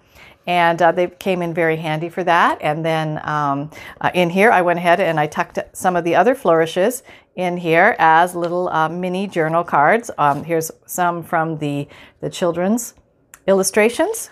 and 0.45 0.81
uh, 0.81 0.93
they 0.93 1.07
came 1.07 1.41
in 1.41 1.53
very 1.53 1.75
handy 1.75 2.07
for 2.07 2.23
that. 2.23 2.57
And 2.61 2.85
then 2.85 3.19
um, 3.27 3.69
uh, 3.99 4.11
in 4.13 4.29
here, 4.29 4.49
I 4.49 4.61
went 4.61 4.79
ahead 4.79 5.01
and 5.01 5.19
I 5.19 5.27
tucked 5.27 5.59
some 5.73 5.97
of 5.97 6.05
the 6.05 6.15
other 6.15 6.35
flourishes 6.35 7.03
in 7.35 7.57
here 7.57 7.97
as 7.99 8.33
little 8.33 8.69
uh, 8.69 8.87
mini 8.87 9.27
journal 9.27 9.65
cards. 9.65 10.09
Um, 10.17 10.45
here's 10.45 10.71
some 10.85 11.21
from 11.21 11.57
the, 11.57 11.89
the 12.21 12.29
children's 12.29 12.93
illustrations. 13.47 14.29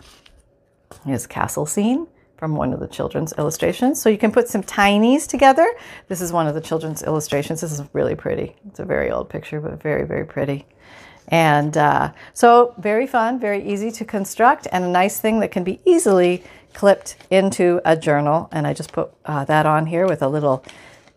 Here's 1.05 1.25
a 1.25 1.27
castle 1.27 1.65
scene 1.65 2.07
from 2.37 2.55
one 2.55 2.73
of 2.73 2.79
the 2.79 2.87
children's 2.87 3.33
illustrations. 3.37 4.01
So 4.01 4.09
you 4.09 4.17
can 4.17 4.31
put 4.31 4.47
some 4.49 4.61
tinies 4.61 5.27
together. 5.27 5.65
This 6.09 6.21
is 6.21 6.31
one 6.31 6.47
of 6.47 6.53
the 6.53 6.61
children's 6.61 7.01
illustrations. 7.01 7.61
This 7.61 7.71
is 7.71 7.81
really 7.93 8.15
pretty. 8.15 8.55
It's 8.67 8.79
a 8.79 8.85
very 8.85 9.09
old 9.09 9.29
picture, 9.29 9.61
but 9.61 9.81
very, 9.81 10.05
very 10.05 10.25
pretty. 10.25 10.65
And 11.29 11.75
uh, 11.75 12.11
so, 12.33 12.75
very 12.77 13.07
fun, 13.07 13.39
very 13.39 13.67
easy 13.67 13.89
to 13.91 14.05
construct, 14.05 14.67
and 14.71 14.83
a 14.83 14.87
nice 14.87 15.19
thing 15.19 15.39
that 15.39 15.49
can 15.49 15.63
be 15.63 15.81
easily 15.83 16.43
clipped 16.73 17.15
into 17.31 17.81
a 17.83 17.97
journal. 17.97 18.47
And 18.51 18.67
I 18.67 18.73
just 18.73 18.91
put 18.91 19.11
uh, 19.25 19.43
that 19.45 19.65
on 19.65 19.87
here 19.87 20.05
with 20.07 20.21
a 20.21 20.27
little 20.27 20.63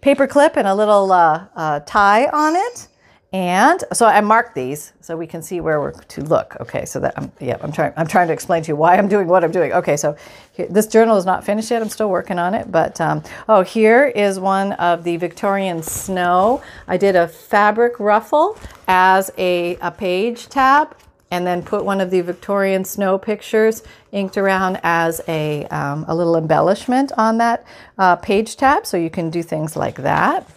paper 0.00 0.26
clip 0.26 0.56
and 0.56 0.66
a 0.66 0.74
little 0.74 1.12
uh, 1.12 1.46
uh 1.54 1.80
tie 1.80 2.26
on 2.28 2.56
it. 2.56 2.88
And 3.30 3.84
so 3.92 4.06
I 4.06 4.22
marked 4.22 4.54
these 4.54 4.94
so 5.02 5.14
we 5.14 5.26
can 5.26 5.42
see 5.42 5.60
where 5.60 5.80
we're 5.80 5.92
to 5.92 6.22
look. 6.22 6.56
Okay, 6.60 6.86
so 6.86 6.98
that 7.00 7.12
I'm 7.18 7.30
yeah 7.40 7.58
I'm 7.60 7.72
trying 7.72 7.92
I'm 7.94 8.06
trying 8.06 8.28
to 8.28 8.32
explain 8.32 8.62
to 8.62 8.68
you 8.68 8.76
why 8.76 8.96
I'm 8.96 9.06
doing 9.06 9.28
what 9.28 9.44
I'm 9.44 9.52
doing. 9.52 9.70
Okay, 9.72 9.98
so 9.98 10.16
here, 10.52 10.66
this 10.70 10.86
journal 10.86 11.18
is 11.18 11.26
not 11.26 11.44
finished 11.44 11.70
yet. 11.70 11.82
I'm 11.82 11.90
still 11.90 12.08
working 12.08 12.38
on 12.38 12.54
it. 12.54 12.72
But 12.72 12.98
um, 13.02 13.22
oh, 13.46 13.60
here 13.60 14.06
is 14.06 14.40
one 14.40 14.72
of 14.74 15.04
the 15.04 15.18
Victorian 15.18 15.82
snow. 15.82 16.62
I 16.86 16.96
did 16.96 17.16
a 17.16 17.28
fabric 17.28 18.00
ruffle 18.00 18.56
as 18.86 19.30
a, 19.36 19.76
a 19.82 19.90
page 19.90 20.48
tab, 20.48 20.96
and 21.30 21.46
then 21.46 21.62
put 21.62 21.84
one 21.84 22.00
of 22.00 22.10
the 22.10 22.22
Victorian 22.22 22.82
snow 22.82 23.18
pictures 23.18 23.82
inked 24.10 24.38
around 24.38 24.80
as 24.82 25.20
a 25.28 25.66
um, 25.66 26.06
a 26.08 26.14
little 26.14 26.36
embellishment 26.36 27.12
on 27.18 27.36
that 27.36 27.66
uh, 27.98 28.16
page 28.16 28.56
tab. 28.56 28.86
So 28.86 28.96
you 28.96 29.10
can 29.10 29.28
do 29.28 29.42
things 29.42 29.76
like 29.76 29.96
that. 29.96 30.48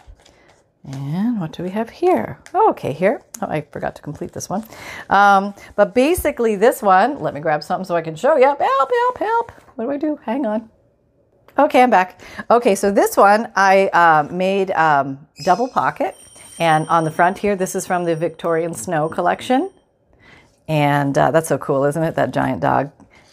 And 0.83 1.39
what 1.39 1.51
do 1.51 1.61
we 1.63 1.69
have 1.69 1.89
here? 1.89 2.39
Oh, 2.53 2.71
okay, 2.71 2.91
here. 2.91 3.21
Oh, 3.41 3.47
I 3.47 3.61
forgot 3.61 3.95
to 3.97 4.01
complete 4.01 4.31
this 4.33 4.49
one. 4.49 4.65
Um, 5.09 5.53
but 5.75 5.93
basically, 5.93 6.55
this 6.55 6.81
one, 6.81 7.19
let 7.19 7.33
me 7.33 7.39
grab 7.39 7.61
something 7.61 7.85
so 7.85 7.95
I 7.95 8.01
can 8.01 8.15
show 8.15 8.35
you. 8.35 8.45
Help, 8.45 8.59
help, 8.59 9.17
help. 9.17 9.51
What 9.75 9.85
do 9.85 9.91
I 9.91 9.97
do? 9.97 10.19
Hang 10.23 10.45
on. 10.45 10.69
Okay, 11.57 11.83
I'm 11.83 11.91
back. 11.91 12.21
Okay, 12.49 12.73
so 12.73 12.91
this 12.91 13.15
one 13.15 13.51
I 13.55 13.87
uh, 13.89 14.27
made 14.31 14.71
um, 14.71 15.27
double 15.43 15.67
pocket. 15.67 16.15
And 16.59 16.87
on 16.89 17.03
the 17.03 17.11
front 17.11 17.37
here, 17.37 17.55
this 17.55 17.75
is 17.75 17.85
from 17.85 18.05
the 18.05 18.15
Victorian 18.15 18.73
Snow 18.73 19.07
collection. 19.07 19.71
And 20.67 21.17
uh, 21.17 21.31
that's 21.31 21.47
so 21.47 21.57
cool, 21.57 21.85
isn't 21.85 22.01
it? 22.01 22.15
That 22.15 22.31
giant 22.31 22.61
dog 22.61 22.91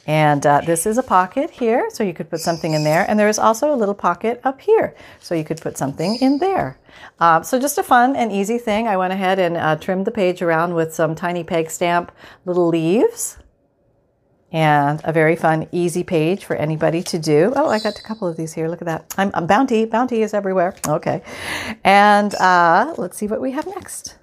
and 0.08 0.46
uh, 0.46 0.62
this 0.62 0.86
is 0.86 0.96
a 0.96 1.02
pocket 1.02 1.50
here, 1.50 1.90
so 1.90 2.02
you 2.02 2.14
could 2.14 2.30
put 2.30 2.40
something 2.40 2.72
in 2.72 2.82
there. 2.82 3.04
And 3.06 3.18
there 3.20 3.28
is 3.28 3.38
also 3.38 3.74
a 3.74 3.76
little 3.76 3.94
pocket 3.94 4.40
up 4.42 4.58
here, 4.58 4.96
so 5.20 5.34
you 5.34 5.44
could 5.44 5.60
put 5.60 5.76
something 5.76 6.16
in 6.16 6.38
there. 6.38 6.78
Uh, 7.20 7.42
so 7.42 7.60
just 7.60 7.76
a 7.76 7.82
fun 7.82 8.16
and 8.16 8.32
easy 8.32 8.56
thing. 8.56 8.88
I 8.88 8.96
went 8.96 9.12
ahead 9.12 9.38
and 9.38 9.58
uh, 9.58 9.76
trimmed 9.76 10.06
the 10.06 10.10
page 10.10 10.40
around 10.40 10.72
with 10.72 10.94
some 10.94 11.14
tiny 11.14 11.44
peg 11.44 11.70
stamp 11.70 12.10
little 12.46 12.68
leaves. 12.68 13.36
And 14.50 15.02
a 15.04 15.12
very 15.12 15.36
fun, 15.36 15.68
easy 15.72 16.02
page 16.02 16.46
for 16.46 16.56
anybody 16.56 17.02
to 17.02 17.18
do. 17.18 17.52
Oh, 17.54 17.68
I 17.68 17.78
got 17.78 17.98
a 17.98 18.02
couple 18.02 18.26
of 18.26 18.38
these 18.38 18.54
here. 18.54 18.66
Look 18.66 18.80
at 18.80 18.86
that. 18.86 19.14
I'm, 19.18 19.30
I'm 19.34 19.46
Bounty. 19.46 19.84
Bounty 19.84 20.22
is 20.22 20.32
everywhere. 20.32 20.74
Okay. 20.88 21.20
And 21.84 22.34
uh, 22.36 22.94
let's 22.96 23.18
see 23.18 23.26
what 23.26 23.42
we 23.42 23.50
have 23.52 23.66
next. 23.66 24.16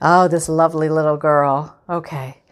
Oh, 0.00 0.28
this 0.28 0.48
lovely 0.48 0.88
little 0.88 1.16
girl. 1.16 1.76
Okay. 1.88 2.43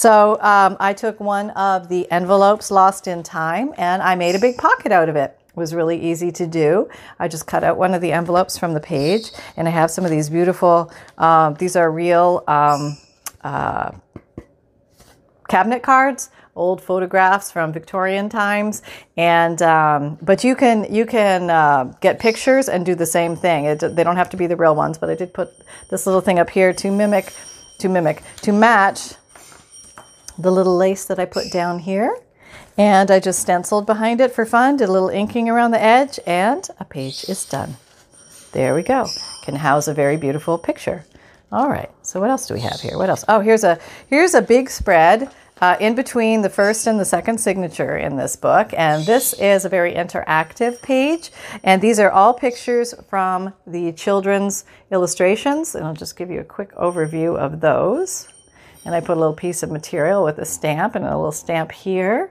So 0.00 0.40
um, 0.40 0.78
I 0.80 0.94
took 0.94 1.20
one 1.20 1.50
of 1.50 1.90
the 1.90 2.10
envelopes 2.10 2.70
lost 2.70 3.06
in 3.06 3.22
time 3.22 3.74
and 3.76 4.00
I 4.00 4.14
made 4.14 4.34
a 4.34 4.38
big 4.38 4.56
pocket 4.56 4.92
out 4.92 5.10
of 5.10 5.16
it. 5.16 5.38
It 5.46 5.56
was 5.56 5.74
really 5.74 6.00
easy 6.02 6.32
to 6.32 6.46
do. 6.46 6.88
I 7.18 7.28
just 7.28 7.46
cut 7.46 7.62
out 7.62 7.76
one 7.76 7.92
of 7.92 8.00
the 8.00 8.10
envelopes 8.10 8.56
from 8.56 8.72
the 8.72 8.80
page 8.80 9.30
and 9.58 9.68
I 9.68 9.72
have 9.72 9.90
some 9.90 10.06
of 10.06 10.10
these 10.10 10.30
beautiful, 10.30 10.90
um, 11.18 11.52
these 11.56 11.76
are 11.76 11.92
real 11.92 12.44
um, 12.48 12.96
uh, 13.44 13.90
cabinet 15.50 15.82
cards 15.82 16.30
old 16.56 16.82
photographs 16.82 17.50
from 17.52 17.72
Victorian 17.72 18.28
times, 18.28 18.82
and 19.16 19.62
um, 19.62 20.18
but 20.20 20.42
you 20.42 20.56
can 20.56 20.92
you 20.92 21.06
can 21.06 21.48
uh, 21.48 21.84
get 22.00 22.18
pictures 22.18 22.68
and 22.68 22.84
do 22.84 22.94
the 22.94 23.06
same 23.06 23.36
thing. 23.36 23.66
It, 23.66 23.78
they 23.78 24.02
don't 24.02 24.16
have 24.16 24.30
to 24.30 24.36
be 24.36 24.46
the 24.46 24.56
real 24.56 24.74
ones, 24.74 24.98
but 24.98 25.08
I 25.08 25.14
did 25.14 25.32
put 25.32 25.48
this 25.90 26.06
little 26.06 26.20
thing 26.20 26.38
up 26.38 26.50
here 26.50 26.72
to 26.74 26.90
mimic, 26.90 27.32
to 27.78 27.88
mimic, 27.88 28.22
to 28.42 28.52
match 28.52 29.14
the 30.42 30.50
little 30.50 30.76
lace 30.76 31.04
that 31.04 31.18
I 31.18 31.24
put 31.24 31.50
down 31.52 31.80
here. 31.80 32.16
And 32.76 33.10
I 33.10 33.20
just 33.20 33.40
stenciled 33.40 33.86
behind 33.86 34.20
it 34.20 34.32
for 34.32 34.46
fun, 34.46 34.76
did 34.76 34.88
a 34.88 34.92
little 34.92 35.08
inking 35.08 35.48
around 35.48 35.72
the 35.72 35.82
edge, 35.82 36.18
and 36.26 36.66
a 36.78 36.84
page 36.84 37.24
is 37.28 37.44
done. 37.44 37.76
There 38.52 38.74
we 38.74 38.82
go. 38.82 39.06
Can 39.42 39.56
house 39.56 39.86
a 39.86 39.94
very 39.94 40.16
beautiful 40.16 40.58
picture. 40.58 41.04
All 41.52 41.68
right. 41.68 41.90
So 42.02 42.20
what 42.20 42.30
else 42.30 42.46
do 42.46 42.54
we 42.54 42.60
have 42.60 42.80
here? 42.80 42.96
What 42.96 43.10
else? 43.10 43.24
Oh, 43.28 43.40
here's 43.40 43.64
a 43.64 43.78
here's 44.08 44.34
a 44.34 44.42
big 44.42 44.70
spread 44.70 45.30
uh, 45.60 45.76
in 45.80 45.94
between 45.94 46.42
the 46.42 46.48
first 46.48 46.86
and 46.86 46.98
the 46.98 47.04
second 47.04 47.38
signature 47.38 47.96
in 47.96 48.16
this 48.16 48.36
book, 48.36 48.72
and 48.76 49.04
this 49.04 49.34
is 49.34 49.64
a 49.64 49.68
very 49.68 49.92
interactive 49.92 50.80
page. 50.80 51.30
And 51.62 51.82
these 51.82 51.98
are 52.00 52.10
all 52.10 52.34
pictures 52.34 52.94
from 53.08 53.52
the 53.66 53.92
children's 53.92 54.64
illustrations, 54.90 55.74
and 55.74 55.84
I'll 55.84 55.94
just 55.94 56.16
give 56.16 56.30
you 56.30 56.40
a 56.40 56.44
quick 56.44 56.74
overview 56.76 57.36
of 57.36 57.60
those 57.60 58.28
and 58.84 58.94
I 58.94 59.00
put 59.00 59.16
a 59.16 59.20
little 59.20 59.34
piece 59.34 59.62
of 59.62 59.70
material 59.70 60.24
with 60.24 60.38
a 60.38 60.44
stamp 60.44 60.94
and 60.94 61.04
a 61.04 61.16
little 61.16 61.32
stamp 61.32 61.72
here. 61.72 62.30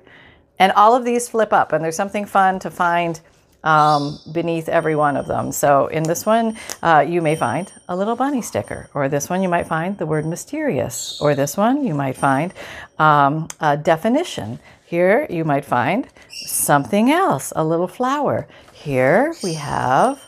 And 0.58 0.72
all 0.74 0.96
of 0.96 1.06
these 1.06 1.29
flip 1.29 1.53
up, 1.53 1.72
and 1.72 1.84
there's 1.84 1.96
something 1.96 2.25
fun 2.25 2.60
to 2.60 2.70
find 2.70 3.20
um, 3.63 4.20
beneath 4.32 4.70
every 4.70 4.96
one 4.96 5.18
of 5.18 5.27
them. 5.27 5.51
So 5.51 5.88
in 5.88 6.03
this 6.03 6.25
one, 6.25 6.58
uh, 6.82 7.06
you 7.08 7.22
may 7.22 7.36
find 7.36 7.72
a 7.88 7.96
little 7.96 8.15
bunny 8.15 8.41
sticker, 8.41 8.89
or 8.94 9.10
this 9.10 9.29
one, 9.29 9.41
you 9.41 9.50
might 9.50 9.68
find 9.68 9.98
the 9.98 10.06
word 10.06 10.25
mysterious, 10.25 11.20
or 11.22 11.36
this 11.36 11.58
one, 11.58 11.86
you 11.86 11.94
might 11.94 12.15
find 12.15 12.53
um, 12.98 13.48
a 13.60 13.77
definition. 13.77 14.60
Here, 14.86 15.27
you 15.29 15.46
might 15.46 15.65
find 15.65 16.08
something 16.29 17.12
else, 17.12 17.53
a 17.56 17.63
little 17.63 17.88
flower. 17.88 18.48
Here 18.74 19.36
we 19.44 19.53
have, 19.53 20.20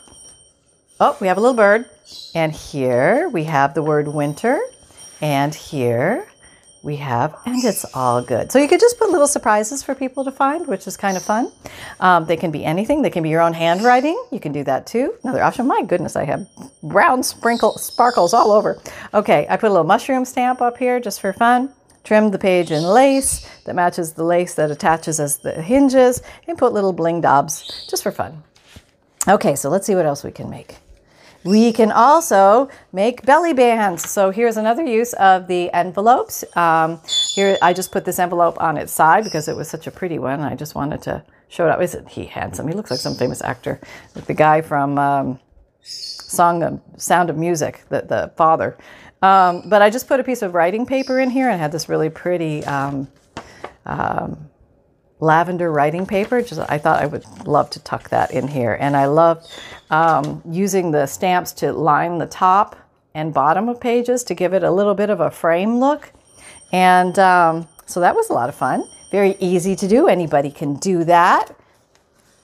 oh, 1.00 1.16
we 1.20 1.26
have 1.26 1.36
a 1.36 1.40
little 1.40 1.56
bird. 1.56 1.86
And 2.34 2.52
here 2.52 3.28
we 3.28 3.44
have 3.44 3.74
the 3.74 3.82
word 3.82 4.08
winter. 4.08 4.60
And 5.22 5.54
here 5.54 6.26
we 6.82 6.96
have, 6.96 7.36
and 7.46 7.64
it's 7.64 7.84
all 7.94 8.20
good. 8.20 8.50
So 8.50 8.58
you 8.58 8.66
could 8.66 8.80
just 8.80 8.98
put 8.98 9.08
little 9.10 9.28
surprises 9.28 9.80
for 9.80 9.94
people 9.94 10.24
to 10.24 10.32
find, 10.32 10.66
which 10.66 10.88
is 10.88 10.96
kind 10.96 11.16
of 11.16 11.22
fun. 11.22 11.52
Um, 12.00 12.26
they 12.26 12.36
can 12.36 12.50
be 12.50 12.64
anything. 12.64 13.02
They 13.02 13.10
can 13.10 13.22
be 13.22 13.28
your 13.28 13.40
own 13.40 13.52
handwriting. 13.52 14.20
You 14.32 14.40
can 14.40 14.50
do 14.50 14.64
that 14.64 14.84
too. 14.84 15.14
Another 15.22 15.44
option. 15.44 15.68
My 15.68 15.82
goodness, 15.84 16.16
I 16.16 16.24
have 16.24 16.48
brown 16.82 17.22
sprinkle 17.22 17.78
sparkles 17.78 18.34
all 18.34 18.50
over. 18.50 18.82
Okay, 19.14 19.46
I 19.48 19.56
put 19.56 19.68
a 19.68 19.72
little 19.72 19.86
mushroom 19.86 20.24
stamp 20.24 20.60
up 20.60 20.76
here 20.76 20.98
just 20.98 21.20
for 21.20 21.32
fun. 21.32 21.72
Trimmed 22.02 22.34
the 22.34 22.38
page 22.38 22.72
in 22.72 22.82
lace 22.82 23.48
that 23.64 23.76
matches 23.76 24.14
the 24.14 24.24
lace 24.24 24.54
that 24.54 24.72
attaches 24.72 25.20
as 25.20 25.38
the 25.38 25.62
hinges, 25.62 26.20
and 26.48 26.58
put 26.58 26.72
little 26.72 26.92
bling 26.92 27.20
dobs 27.20 27.86
just 27.88 28.02
for 28.02 28.10
fun. 28.10 28.42
Okay, 29.28 29.54
so 29.54 29.70
let's 29.70 29.86
see 29.86 29.94
what 29.94 30.04
else 30.04 30.24
we 30.24 30.32
can 30.32 30.50
make. 30.50 30.78
We 31.44 31.72
can 31.72 31.90
also 31.90 32.68
make 32.92 33.24
belly 33.26 33.52
bands. 33.52 34.08
So 34.08 34.30
here's 34.30 34.56
another 34.56 34.84
use 34.84 35.12
of 35.14 35.48
the 35.48 35.70
envelopes. 35.72 36.44
Um, 36.56 37.00
here, 37.34 37.58
I 37.60 37.72
just 37.72 37.90
put 37.90 38.04
this 38.04 38.18
envelope 38.18 38.60
on 38.60 38.76
its 38.76 38.92
side 38.92 39.24
because 39.24 39.48
it 39.48 39.56
was 39.56 39.68
such 39.68 39.86
a 39.86 39.90
pretty 39.90 40.18
one. 40.18 40.40
I 40.40 40.54
just 40.54 40.74
wanted 40.74 41.02
to 41.02 41.24
show 41.48 41.66
it 41.66 41.70
up. 41.70 41.80
Isn't 41.80 42.08
he 42.08 42.26
handsome? 42.26 42.68
He 42.68 42.74
looks 42.74 42.90
like 42.90 43.00
some 43.00 43.14
famous 43.14 43.42
actor, 43.42 43.80
like 44.14 44.26
the 44.26 44.34
guy 44.34 44.60
from 44.60 44.98
um, 44.98 45.40
Song 45.82 46.62
of 46.62 46.80
Sound 46.96 47.28
of 47.28 47.36
Music, 47.36 47.82
the, 47.88 48.02
the 48.02 48.32
father. 48.36 48.78
Um, 49.20 49.68
but 49.68 49.82
I 49.82 49.90
just 49.90 50.08
put 50.08 50.20
a 50.20 50.24
piece 50.24 50.42
of 50.42 50.54
writing 50.54 50.86
paper 50.86 51.20
in 51.20 51.30
here 51.30 51.48
and 51.48 51.60
had 51.60 51.72
this 51.72 51.88
really 51.88 52.10
pretty 52.10 52.64
um, 52.64 53.08
um, 53.86 54.48
lavender 55.22 55.70
writing 55.70 56.04
paper. 56.04 56.42
Just 56.42 56.60
I 56.68 56.78
thought 56.78 57.00
I 57.00 57.06
would 57.06 57.24
love 57.46 57.70
to 57.70 57.80
tuck 57.80 58.10
that 58.10 58.32
in 58.32 58.48
here. 58.48 58.76
And 58.78 58.96
I 58.96 59.06
love 59.06 59.46
um, 59.90 60.42
using 60.50 60.90
the 60.90 61.06
stamps 61.06 61.52
to 61.54 61.72
line 61.72 62.18
the 62.18 62.26
top 62.26 62.76
and 63.14 63.32
bottom 63.32 63.68
of 63.68 63.80
pages 63.80 64.24
to 64.24 64.34
give 64.34 64.52
it 64.52 64.64
a 64.64 64.70
little 64.70 64.94
bit 64.94 65.10
of 65.10 65.20
a 65.20 65.30
frame 65.30 65.78
look. 65.78 66.12
And 66.72 67.18
um, 67.18 67.68
so 67.86 68.00
that 68.00 68.14
was 68.14 68.30
a 68.30 68.32
lot 68.32 68.48
of 68.48 68.54
fun. 68.54 68.84
Very 69.10 69.36
easy 69.38 69.76
to 69.76 69.86
do. 69.86 70.08
Anybody 70.08 70.50
can 70.50 70.74
do 70.74 71.04
that. 71.04 71.54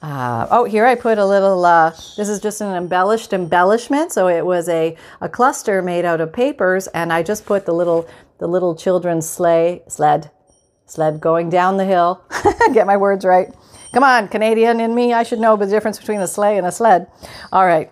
Uh, 0.00 0.46
oh, 0.50 0.64
here 0.64 0.86
I 0.86 0.94
put 0.94 1.18
a 1.18 1.26
little, 1.26 1.64
uh, 1.64 1.90
this 2.16 2.28
is 2.28 2.38
just 2.40 2.60
an 2.60 2.76
embellished 2.76 3.32
embellishment. 3.32 4.12
So 4.12 4.28
it 4.28 4.46
was 4.46 4.68
a, 4.68 4.96
a 5.20 5.28
cluster 5.28 5.82
made 5.82 6.04
out 6.04 6.20
of 6.20 6.32
papers 6.32 6.86
and 6.88 7.12
I 7.12 7.24
just 7.24 7.44
put 7.44 7.66
the 7.66 7.72
little, 7.72 8.08
the 8.38 8.46
little 8.46 8.76
children's 8.76 9.28
sleigh, 9.28 9.82
sled, 9.88 10.30
sled 10.90 11.20
going 11.20 11.50
down 11.50 11.76
the 11.76 11.84
hill. 11.84 12.22
Get 12.72 12.86
my 12.86 12.96
words 12.96 13.24
right. 13.24 13.48
Come 13.92 14.04
on, 14.04 14.28
Canadian 14.28 14.80
in 14.80 14.94
me, 14.94 15.12
I 15.12 15.22
should 15.22 15.40
know 15.40 15.56
the 15.56 15.66
difference 15.66 15.98
between 15.98 16.20
a 16.20 16.26
sleigh 16.26 16.58
and 16.58 16.66
a 16.66 16.72
sled. 16.72 17.06
All 17.52 17.64
right. 17.64 17.90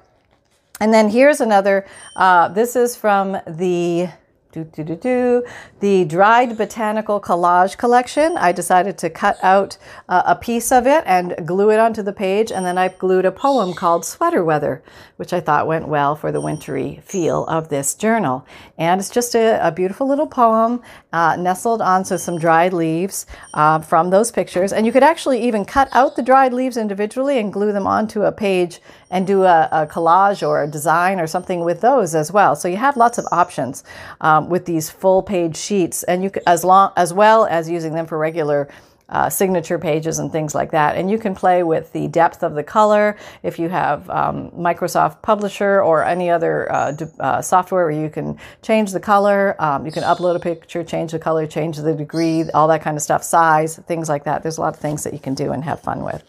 And 0.79 0.93
then 0.93 1.09
here's 1.09 1.41
another, 1.41 1.87
uh, 2.17 2.49
this 2.49 2.77
is 2.77 2.97
from 2.97 3.39
the 3.47 4.09
do, 4.57 4.65
do, 4.65 4.85
do, 4.85 4.97
do. 4.97 5.45
The 5.81 6.05
dried 6.07 6.57
botanical 6.57 7.21
collage 7.21 7.77
collection. 7.77 8.37
I 8.39 8.53
decided 8.53 8.97
to 8.99 9.11
cut 9.11 9.37
out 9.43 9.77
uh, 10.09 10.23
a 10.25 10.35
piece 10.35 10.73
of 10.73 10.87
it 10.87 11.05
and 11.07 11.47
glue 11.47 11.71
it 11.71 11.79
onto 11.79 12.03
the 12.03 12.13
page, 12.13 12.51
and 12.51 12.65
then 12.65 12.79
I 12.79 12.89
glued 12.89 13.27
a 13.27 13.33
poem 13.33 13.75
called 13.75 14.05
Sweater 14.05 14.43
Weather, 14.43 14.83
which 15.17 15.33
I 15.35 15.41
thought 15.41 15.67
went 15.67 15.89
well 15.89 16.17
for 16.17 16.33
the 16.33 16.41
wintry 16.41 17.01
feel 17.05 17.45
of 17.47 17.69
this 17.69 17.95
journal. 17.95 18.47
And 18.79 18.99
it's 18.99 19.11
just 19.11 19.35
a, 19.35 19.67
a 19.67 19.71
beautiful 19.71 20.09
little 20.09 20.27
poem 20.27 20.81
uh, 21.13 21.37
nestled 21.37 21.83
onto 21.83 22.17
some 22.17 22.39
dried 22.39 22.73
leaves 22.73 23.27
uh, 23.53 23.81
from 23.81 24.09
those 24.11 24.31
pictures. 24.31 24.73
And 24.73 24.87
you 24.87 24.93
could 24.93 25.03
actually 25.03 25.43
even 25.43 25.65
cut 25.65 25.89
out 25.93 26.17
the 26.17 26.23
dried 26.23 26.55
leaves 26.55 26.77
individually 26.77 27.39
and 27.39 27.53
glue 27.53 27.73
them 27.73 27.87
onto 27.87 28.23
a 28.23 28.33
page 28.33 28.81
and 29.11 29.27
do 29.27 29.45
a, 29.45 29.69
a 29.71 29.87
collage 29.87 30.47
or 30.47 30.63
a 30.63 30.67
design 30.67 31.21
or 31.21 31.27
something 31.27 31.61
with 31.61 31.81
those 31.81 32.15
as 32.15 32.33
well. 32.33 32.57
So 32.57 32.69
you 32.69 32.77
have 32.77 32.97
lots 32.97 33.19
of 33.19 33.27
options. 33.33 33.85
Um, 34.21 34.49
with 34.49 34.65
these 34.67 34.91
full 34.91 35.23
page 35.23 35.57
sheets, 35.57 36.03
and 36.05 36.23
you 36.23 36.31
as 36.47 36.65
long 36.65 36.93
as 36.97 37.13
well 37.13 37.47
as 37.47 37.69
using 37.69 37.95
them 37.95 38.07
for 38.07 38.19
regular 38.19 38.69
uh, 39.09 39.31
signature 39.31 39.79
pages 39.79 40.19
and 40.19 40.33
things 40.33 40.55
like 40.55 40.73
that. 40.73 40.97
And 40.97 41.09
you 41.09 41.19
can 41.19 41.35
play 41.35 41.63
with 41.63 41.93
the 41.93 42.09
depth 42.09 42.43
of 42.43 42.55
the 42.55 42.65
color 42.65 43.17
if 43.45 43.59
you 43.59 43.69
have 43.69 44.09
um, 44.11 44.51
Microsoft 44.51 45.23
Publisher 45.23 45.81
or 45.81 46.05
any 46.05 46.29
other 46.29 46.73
uh, 46.73 46.91
d- 46.93 47.05
uh, 47.21 47.41
software 47.41 47.85
where 47.85 47.93
you 47.93 48.11
can 48.11 48.37
change 48.63 48.91
the 48.91 48.99
color. 48.99 49.55
Um, 49.63 49.87
you 49.87 49.93
can 49.93 50.03
upload 50.03 50.35
a 50.35 50.41
picture, 50.41 50.83
change 50.83 51.13
the 51.13 51.21
color, 51.21 51.47
change 51.47 51.77
the 51.77 51.95
degree, 51.95 52.51
all 52.51 52.67
that 52.67 52.83
kind 52.83 52.97
of 52.97 53.03
stuff, 53.03 53.23
size, 53.23 53.77
things 53.87 54.09
like 54.09 54.25
that. 54.25 54.43
There's 54.43 54.59
a 54.59 54.61
lot 54.61 54.75
of 54.75 54.81
things 54.81 55.05
that 55.05 55.13
you 55.13 55.21
can 55.21 55.35
do 55.35 55.53
and 55.53 55.63
have 55.63 55.81
fun 55.81 56.03
with. 56.03 56.25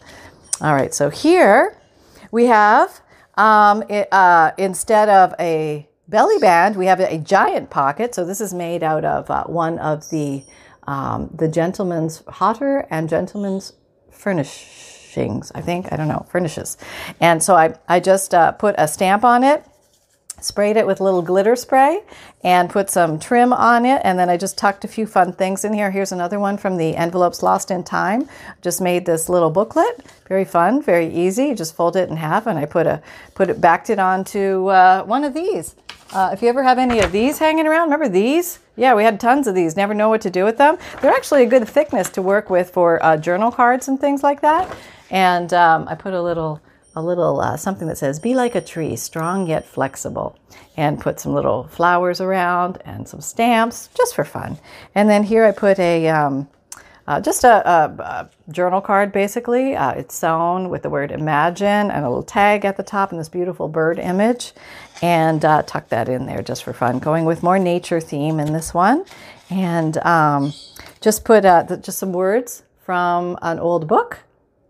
All 0.60 0.74
right, 0.74 0.94
so 0.94 1.10
here 1.10 1.76
we 2.30 2.46
have 2.46 3.00
um, 3.38 3.84
it, 3.88 4.12
uh, 4.12 4.52
instead 4.58 5.08
of 5.08 5.34
a 5.38 5.88
belly 6.08 6.38
band, 6.38 6.76
we 6.76 6.86
have 6.86 7.00
a 7.00 7.18
giant 7.18 7.70
pocket. 7.70 8.14
So 8.14 8.24
this 8.24 8.40
is 8.40 8.52
made 8.52 8.82
out 8.82 9.04
of 9.04 9.30
uh, 9.30 9.44
one 9.44 9.78
of 9.78 10.08
the 10.10 10.44
um, 10.86 11.30
the 11.34 11.48
gentleman's 11.48 12.22
hotter 12.26 12.86
and 12.90 13.08
gentleman's 13.08 13.74
furnishings. 14.10 15.52
I 15.54 15.60
think 15.60 15.92
I 15.92 15.96
don't 15.96 16.08
know 16.08 16.26
furnishes, 16.30 16.76
and 17.20 17.42
so 17.42 17.54
I 17.54 17.74
I 17.88 18.00
just 18.00 18.34
uh, 18.34 18.52
put 18.52 18.74
a 18.78 18.88
stamp 18.88 19.24
on 19.24 19.44
it. 19.44 19.64
Sprayed 20.40 20.76
it 20.76 20.86
with 20.86 21.00
a 21.00 21.04
little 21.04 21.22
glitter 21.22 21.56
spray 21.56 22.02
and 22.44 22.70
put 22.70 22.90
some 22.90 23.18
trim 23.18 23.52
on 23.52 23.84
it. 23.84 24.00
And 24.04 24.18
then 24.18 24.30
I 24.30 24.36
just 24.36 24.56
tucked 24.56 24.84
a 24.84 24.88
few 24.88 25.06
fun 25.06 25.32
things 25.32 25.64
in 25.64 25.72
here. 25.72 25.90
Here's 25.90 26.12
another 26.12 26.38
one 26.38 26.56
from 26.56 26.76
the 26.76 26.96
Envelopes 26.96 27.42
Lost 27.42 27.70
in 27.70 27.82
Time. 27.82 28.28
Just 28.62 28.80
made 28.80 29.06
this 29.06 29.28
little 29.28 29.50
booklet. 29.50 30.04
Very 30.28 30.44
fun, 30.44 30.82
very 30.82 31.12
easy. 31.12 31.54
Just 31.54 31.74
fold 31.74 31.96
it 31.96 32.08
in 32.08 32.16
half 32.16 32.46
and 32.46 32.58
I 32.58 32.66
put 32.66 32.86
a 32.86 33.02
put 33.34 33.50
it 33.50 33.60
backed 33.60 33.90
it 33.90 33.98
onto 33.98 34.68
uh, 34.68 35.02
one 35.04 35.24
of 35.24 35.34
these. 35.34 35.74
Uh, 36.12 36.30
if 36.32 36.40
you 36.40 36.48
ever 36.48 36.62
have 36.62 36.78
any 36.78 37.00
of 37.00 37.12
these 37.12 37.38
hanging 37.38 37.66
around, 37.66 37.90
remember 37.90 38.08
these? 38.08 38.60
Yeah, 38.76 38.94
we 38.94 39.02
had 39.02 39.20
tons 39.20 39.46
of 39.46 39.54
these. 39.54 39.76
Never 39.76 39.92
know 39.92 40.08
what 40.08 40.22
to 40.22 40.30
do 40.30 40.44
with 40.44 40.56
them. 40.56 40.78
They're 41.02 41.12
actually 41.12 41.42
a 41.42 41.46
good 41.46 41.68
thickness 41.68 42.08
to 42.10 42.22
work 42.22 42.48
with 42.48 42.70
for 42.70 43.02
uh, 43.04 43.18
journal 43.18 43.50
cards 43.50 43.88
and 43.88 44.00
things 44.00 44.22
like 44.22 44.40
that. 44.40 44.74
And 45.10 45.52
um, 45.52 45.86
I 45.88 45.94
put 45.94 46.14
a 46.14 46.22
little 46.22 46.62
a 46.96 47.02
little 47.02 47.40
uh, 47.40 47.56
something 47.56 47.88
that 47.88 47.98
says 47.98 48.18
"Be 48.18 48.34
like 48.34 48.54
a 48.54 48.60
tree, 48.60 48.96
strong 48.96 49.46
yet 49.46 49.66
flexible," 49.66 50.36
and 50.76 51.00
put 51.00 51.20
some 51.20 51.34
little 51.34 51.64
flowers 51.68 52.20
around 52.20 52.78
and 52.84 53.08
some 53.08 53.20
stamps 53.20 53.88
just 53.94 54.14
for 54.14 54.24
fun. 54.24 54.58
And 54.94 55.08
then 55.08 55.24
here 55.24 55.44
I 55.44 55.52
put 55.52 55.78
a 55.78 56.08
um, 56.08 56.48
uh, 57.08 57.18
just 57.18 57.42
a, 57.42 57.66
a, 57.66 58.02
a, 58.02 58.30
journal 58.52 58.82
card, 58.82 59.12
basically. 59.12 59.74
Uh, 59.74 59.92
it's 59.92 60.14
sewn 60.14 60.68
with 60.68 60.82
the 60.82 60.90
word 60.90 61.10
imagine 61.10 61.90
and 61.90 62.04
a 62.04 62.08
little 62.08 62.22
tag 62.22 62.66
at 62.66 62.76
the 62.76 62.82
top 62.82 63.12
and 63.12 63.18
this 63.18 63.30
beautiful 63.30 63.66
bird 63.66 63.98
image. 63.98 64.52
And 65.00 65.42
uh, 65.42 65.62
tuck 65.62 65.88
that 65.88 66.10
in 66.10 66.26
there 66.26 66.42
just 66.42 66.64
for 66.64 66.74
fun. 66.74 66.98
Going 66.98 67.24
with 67.24 67.42
more 67.42 67.58
nature 67.58 67.98
theme 67.98 68.38
in 68.38 68.52
this 68.52 68.74
one. 68.74 69.06
And 69.48 69.96
um, 69.98 70.52
just 71.00 71.24
put 71.24 71.46
uh, 71.46 71.62
the, 71.62 71.78
just 71.78 71.98
some 71.98 72.12
words 72.12 72.62
from 72.84 73.38
an 73.40 73.58
old 73.58 73.88
book. 73.88 74.18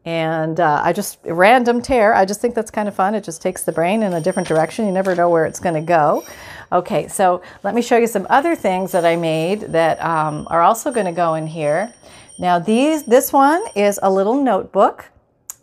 And 0.09 0.59
uh, 0.59 0.81
I 0.83 0.95
just, 0.95 1.19
random 1.25 1.83
tear. 1.83 2.15
I 2.15 2.25
just 2.25 2.41
think 2.41 2.55
that's 2.55 2.71
kind 2.71 2.89
of 2.89 2.95
fun. 2.95 3.15
It 3.15 3.25
just 3.25 3.43
takes 3.43 3.65
the 3.65 3.73
brain 3.73 4.03
in 4.03 4.15
a 4.15 4.23
different 4.23 4.49
direction. 4.49 4.87
You 4.87 4.91
never 4.93 5.15
know 5.15 5.29
where 5.29 5.45
it's 5.45 5.61
going 5.61 5.75
to 5.75 5.83
go. 5.83 6.25
Okay, 6.73 7.09
so 7.09 7.43
let 7.63 7.75
me 7.75 7.83
show 7.83 7.99
you 7.99 8.07
some 8.07 8.27
other 8.31 8.57
things 8.57 8.91
that 8.93 9.05
I 9.05 9.17
made 9.17 9.61
that 9.73 10.03
um, 10.03 10.47
are 10.49 10.63
also 10.63 10.91
going 10.91 11.05
to 11.05 11.13
go 11.13 11.35
in 11.35 11.47
here. 11.47 11.93
Now 12.39 12.59
these, 12.59 13.03
this 13.05 13.35
one 13.35 13.63
is 13.77 14.01
a 14.03 14.11
little 14.11 14.43
notebook. 14.43 15.05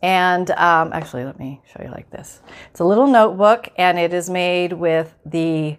And 0.03 0.51
um, 0.51 0.93
actually, 0.93 1.25
let 1.25 1.39
me 1.39 1.59
show 1.73 1.81
you 1.83 1.89
like 1.89 2.11
this. 2.11 2.39
It's 2.69 2.81
a 2.81 2.85
little 2.85 3.07
notebook, 3.07 3.69
and 3.79 3.97
it 3.97 4.13
is 4.13 4.29
made 4.29 4.73
with 4.73 5.11
the 5.25 5.77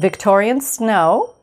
Victorian 0.00 0.62
Snow 0.62 1.33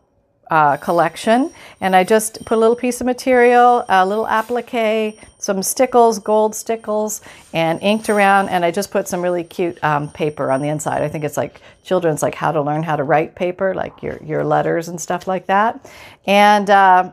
uh, 0.52 0.76
collection. 0.78 1.52
And 1.80 1.96
I 1.96 2.04
just 2.04 2.44
put 2.46 2.58
a 2.58 2.60
little 2.60 2.76
piece 2.76 3.00
of 3.00 3.08
material, 3.08 3.86
a 3.88 4.06
little 4.06 4.28
applique, 4.28 5.18
some 5.40 5.64
stickles, 5.64 6.20
gold 6.20 6.54
stickles, 6.54 7.22
and 7.54 7.82
inked 7.82 8.10
around. 8.10 8.50
And 8.50 8.64
I 8.66 8.70
just 8.70 8.92
put 8.92 9.08
some 9.08 9.22
really 9.22 9.46
cute 9.46 9.82
um, 9.84 10.12
paper 10.12 10.52
on 10.52 10.62
the 10.62 10.68
inside. 10.68 11.02
I 11.02 11.08
think 11.08 11.24
it's 11.24 11.38
like 11.38 11.62
children's, 11.84 12.22
like 12.22 12.36
how 12.36 12.52
to 12.52 12.62
learn 12.62 12.84
how 12.84 12.98
to 12.98 13.04
write 13.04 13.34
paper, 13.34 13.74
like 13.74 14.04
your, 14.04 14.22
your 14.24 14.44
letters 14.44 14.90
and 14.90 15.00
stuff 15.00 15.26
like 15.26 15.48
that. 15.48 15.90
And 16.28 16.70
uh, 16.70 17.12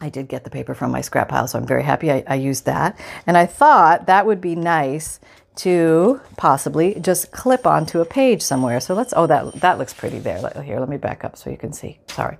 I 0.00 0.10
did 0.10 0.28
get 0.28 0.44
the 0.44 0.50
paper 0.50 0.74
from 0.74 0.92
my 0.92 1.00
scrap 1.00 1.30
pile, 1.30 1.48
so 1.48 1.58
I'm 1.58 1.66
very 1.66 1.82
happy 1.82 2.12
I, 2.12 2.22
I, 2.26 2.34
used 2.36 2.66
that. 2.66 3.00
And 3.26 3.36
I 3.36 3.46
thought 3.46 4.06
that 4.06 4.26
would 4.26 4.40
be 4.40 4.54
nice 4.54 5.18
to 5.58 6.20
possibly 6.36 6.94
just 7.00 7.32
clip 7.32 7.66
onto 7.66 8.00
a 8.00 8.04
page 8.04 8.42
somewhere. 8.42 8.78
So 8.78 8.94
let's, 8.94 9.12
oh, 9.16 9.26
that, 9.26 9.52
that 9.54 9.78
looks 9.78 9.92
pretty 9.92 10.20
there. 10.20 10.38
Here, 10.62 10.78
let 10.78 10.88
me 10.88 10.96
back 10.96 11.24
up 11.24 11.36
so 11.36 11.50
you 11.50 11.56
can 11.56 11.72
see. 11.72 11.98
Sorry. 12.08 12.38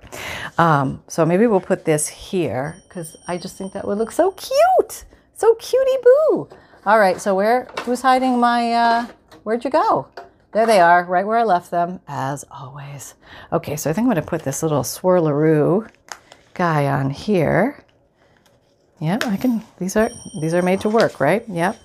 Um, 0.57 1.03
so 1.07 1.25
maybe 1.25 1.45
we'll 1.45 1.59
put 1.59 1.83
this 1.83 2.07
here 2.07 2.81
because 2.87 3.17
I 3.27 3.37
just 3.37 3.57
think 3.57 3.73
that 3.73 3.85
would 3.85 3.97
look 3.97 4.11
so 4.11 4.31
cute. 4.31 5.03
So 5.33 5.53
cutie 5.55 5.97
boo. 6.01 6.49
All 6.85 6.97
right, 6.97 7.19
so 7.19 7.35
where, 7.35 7.67
who's 7.81 8.01
hiding 8.01 8.39
my, 8.39 8.73
uh, 8.73 9.07
where'd 9.43 9.65
you 9.65 9.69
go? 9.69 10.07
There 10.53 10.65
they 10.65 10.79
are, 10.79 11.03
right 11.03 11.27
where 11.27 11.37
I 11.37 11.43
left 11.43 11.71
them, 11.71 11.99
as 12.07 12.45
always. 12.49 13.15
Okay, 13.51 13.75
so 13.75 13.89
I 13.89 13.93
think 13.93 14.07
I'm 14.07 14.15
to 14.15 14.21
put 14.21 14.43
this 14.43 14.63
little 14.63 14.83
swirlaroo 14.83 15.89
guy 16.53 16.87
on 16.87 17.09
here. 17.09 17.83
Yep, 19.01 19.27
I 19.27 19.37
can, 19.37 19.61
these 19.77 19.95
are, 19.97 20.09
these 20.41 20.53
are 20.53 20.61
made 20.61 20.81
to 20.81 20.89
work, 20.89 21.19
right? 21.19 21.47
Yep. 21.47 21.77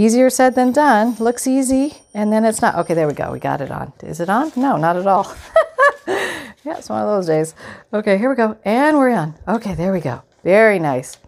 Easier 0.00 0.30
said 0.30 0.54
than 0.54 0.72
done. 0.72 1.14
Looks 1.16 1.46
easy, 1.46 1.98
and 2.14 2.32
then 2.32 2.46
it's 2.46 2.62
not. 2.62 2.74
Okay, 2.74 2.94
there 2.94 3.06
we 3.06 3.12
go. 3.12 3.30
We 3.32 3.38
got 3.38 3.60
it 3.60 3.70
on. 3.70 3.92
Is 4.02 4.18
it 4.18 4.30
on? 4.30 4.50
No, 4.56 4.78
not 4.78 4.96
at 4.96 5.06
all. 5.06 5.30
yeah, 6.08 6.78
it's 6.78 6.88
one 6.88 7.02
of 7.02 7.06
those 7.06 7.26
days. 7.26 7.54
Okay, 7.92 8.16
here 8.16 8.30
we 8.30 8.34
go. 8.34 8.56
And 8.64 8.96
we're 8.96 9.10
on. 9.10 9.34
Okay, 9.46 9.74
there 9.74 9.92
we 9.92 10.00
go. 10.00 10.22
Very 10.42 10.78
nice. 10.78 11.18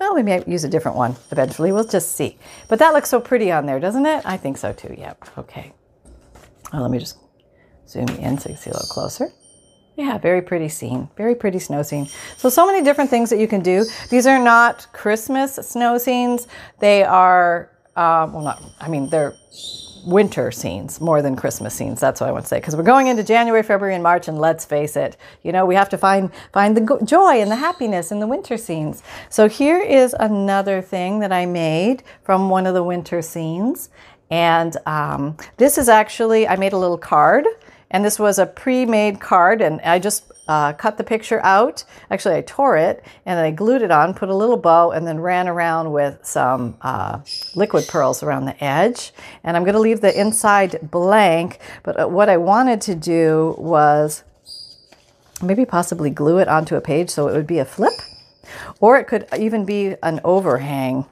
Well, 0.00 0.14
we 0.14 0.22
may 0.22 0.42
use 0.46 0.64
a 0.64 0.70
different 0.70 0.96
one 0.96 1.16
eventually. 1.32 1.70
We'll 1.70 1.84
just 1.84 2.16
see. 2.16 2.38
But 2.68 2.78
that 2.78 2.94
looks 2.94 3.10
so 3.10 3.20
pretty 3.20 3.52
on 3.52 3.66
there, 3.66 3.78
doesn't 3.78 4.06
it? 4.06 4.24
I 4.24 4.38
think 4.38 4.56
so 4.56 4.72
too. 4.72 4.94
Yep. 4.96 5.28
Okay. 5.36 5.74
Well, 6.72 6.80
let 6.80 6.90
me 6.90 7.00
just 7.00 7.18
zoom 7.86 8.08
in 8.08 8.38
so 8.38 8.48
you 8.48 8.54
can 8.54 8.62
see 8.62 8.70
a 8.70 8.72
little 8.72 8.88
closer. 8.88 9.28
Yeah, 9.96 10.16
very 10.16 10.40
pretty 10.40 10.70
scene. 10.70 11.10
Very 11.18 11.34
pretty 11.34 11.58
snow 11.58 11.82
scene. 11.82 12.08
So, 12.38 12.48
so 12.48 12.66
many 12.66 12.82
different 12.82 13.10
things 13.10 13.28
that 13.28 13.38
you 13.38 13.46
can 13.46 13.60
do. 13.60 13.84
These 14.08 14.26
are 14.26 14.42
not 14.42 14.86
Christmas 14.94 15.56
snow 15.56 15.98
scenes. 15.98 16.48
They 16.80 17.04
are, 17.04 17.70
uh, 17.96 18.28
well, 18.32 18.42
not, 18.42 18.62
I 18.80 18.88
mean, 18.88 19.08
they're 19.08 19.34
winter 20.04 20.50
scenes 20.50 21.00
more 21.00 21.22
than 21.22 21.34
Christmas 21.34 21.74
scenes. 21.74 22.00
That's 22.00 22.20
what 22.20 22.28
I 22.28 22.32
want 22.32 22.44
to 22.44 22.48
say. 22.48 22.58
Because 22.58 22.76
we're 22.76 22.82
going 22.82 23.06
into 23.06 23.24
January, 23.24 23.62
February, 23.62 23.94
and 23.94 24.02
March, 24.02 24.28
and 24.28 24.38
let's 24.38 24.64
face 24.64 24.96
it, 24.96 25.16
you 25.42 25.52
know, 25.52 25.64
we 25.64 25.74
have 25.74 25.88
to 25.90 25.98
find 25.98 26.30
find 26.52 26.76
the 26.76 26.98
joy 27.04 27.40
and 27.40 27.50
the 27.50 27.56
happiness 27.56 28.12
in 28.12 28.20
the 28.20 28.26
winter 28.26 28.56
scenes. 28.56 29.02
So 29.28 29.48
here 29.48 29.80
is 29.80 30.14
another 30.18 30.82
thing 30.82 31.20
that 31.20 31.32
I 31.32 31.46
made 31.46 32.02
from 32.22 32.50
one 32.50 32.66
of 32.66 32.74
the 32.74 32.84
winter 32.84 33.22
scenes. 33.22 33.88
And 34.30 34.76
um, 34.86 35.36
this 35.58 35.78
is 35.78 35.88
actually, 35.88 36.48
I 36.48 36.56
made 36.56 36.72
a 36.72 36.78
little 36.78 36.98
card 36.98 37.46
and 37.90 38.04
this 38.04 38.18
was 38.18 38.38
a 38.38 38.46
pre-made 38.46 39.20
card 39.20 39.60
and 39.60 39.80
I 39.82 39.98
just 39.98 40.32
uh, 40.46 40.72
cut 40.74 40.98
the 40.98 41.04
picture 41.04 41.40
out. 41.42 41.84
Actually, 42.10 42.36
I 42.36 42.42
tore 42.42 42.76
it 42.76 43.04
and 43.24 43.38
I 43.38 43.50
glued 43.50 43.82
it 43.82 43.90
on, 43.90 44.14
put 44.14 44.28
a 44.28 44.34
little 44.34 44.56
bow, 44.56 44.90
and 44.90 45.06
then 45.06 45.20
ran 45.20 45.48
around 45.48 45.92
with 45.92 46.24
some 46.24 46.76
uh, 46.82 47.20
liquid 47.54 47.86
pearls 47.88 48.22
around 48.22 48.44
the 48.44 48.62
edge. 48.62 49.12
And 49.42 49.56
I'm 49.56 49.64
going 49.64 49.74
to 49.74 49.80
leave 49.80 50.00
the 50.00 50.18
inside 50.18 50.78
blank, 50.82 51.58
but 51.82 52.00
uh, 52.00 52.08
what 52.08 52.28
I 52.28 52.36
wanted 52.36 52.80
to 52.82 52.94
do 52.94 53.54
was 53.58 54.24
maybe 55.42 55.64
possibly 55.64 56.10
glue 56.10 56.38
it 56.38 56.48
onto 56.48 56.76
a 56.76 56.80
page 56.80 57.10
so 57.10 57.28
it 57.28 57.32
would 57.32 57.46
be 57.46 57.58
a 57.58 57.64
flip, 57.64 57.94
or 58.80 58.98
it 58.98 59.06
could 59.06 59.26
even 59.38 59.64
be 59.64 59.96
an 60.02 60.20
overhang. 60.24 61.06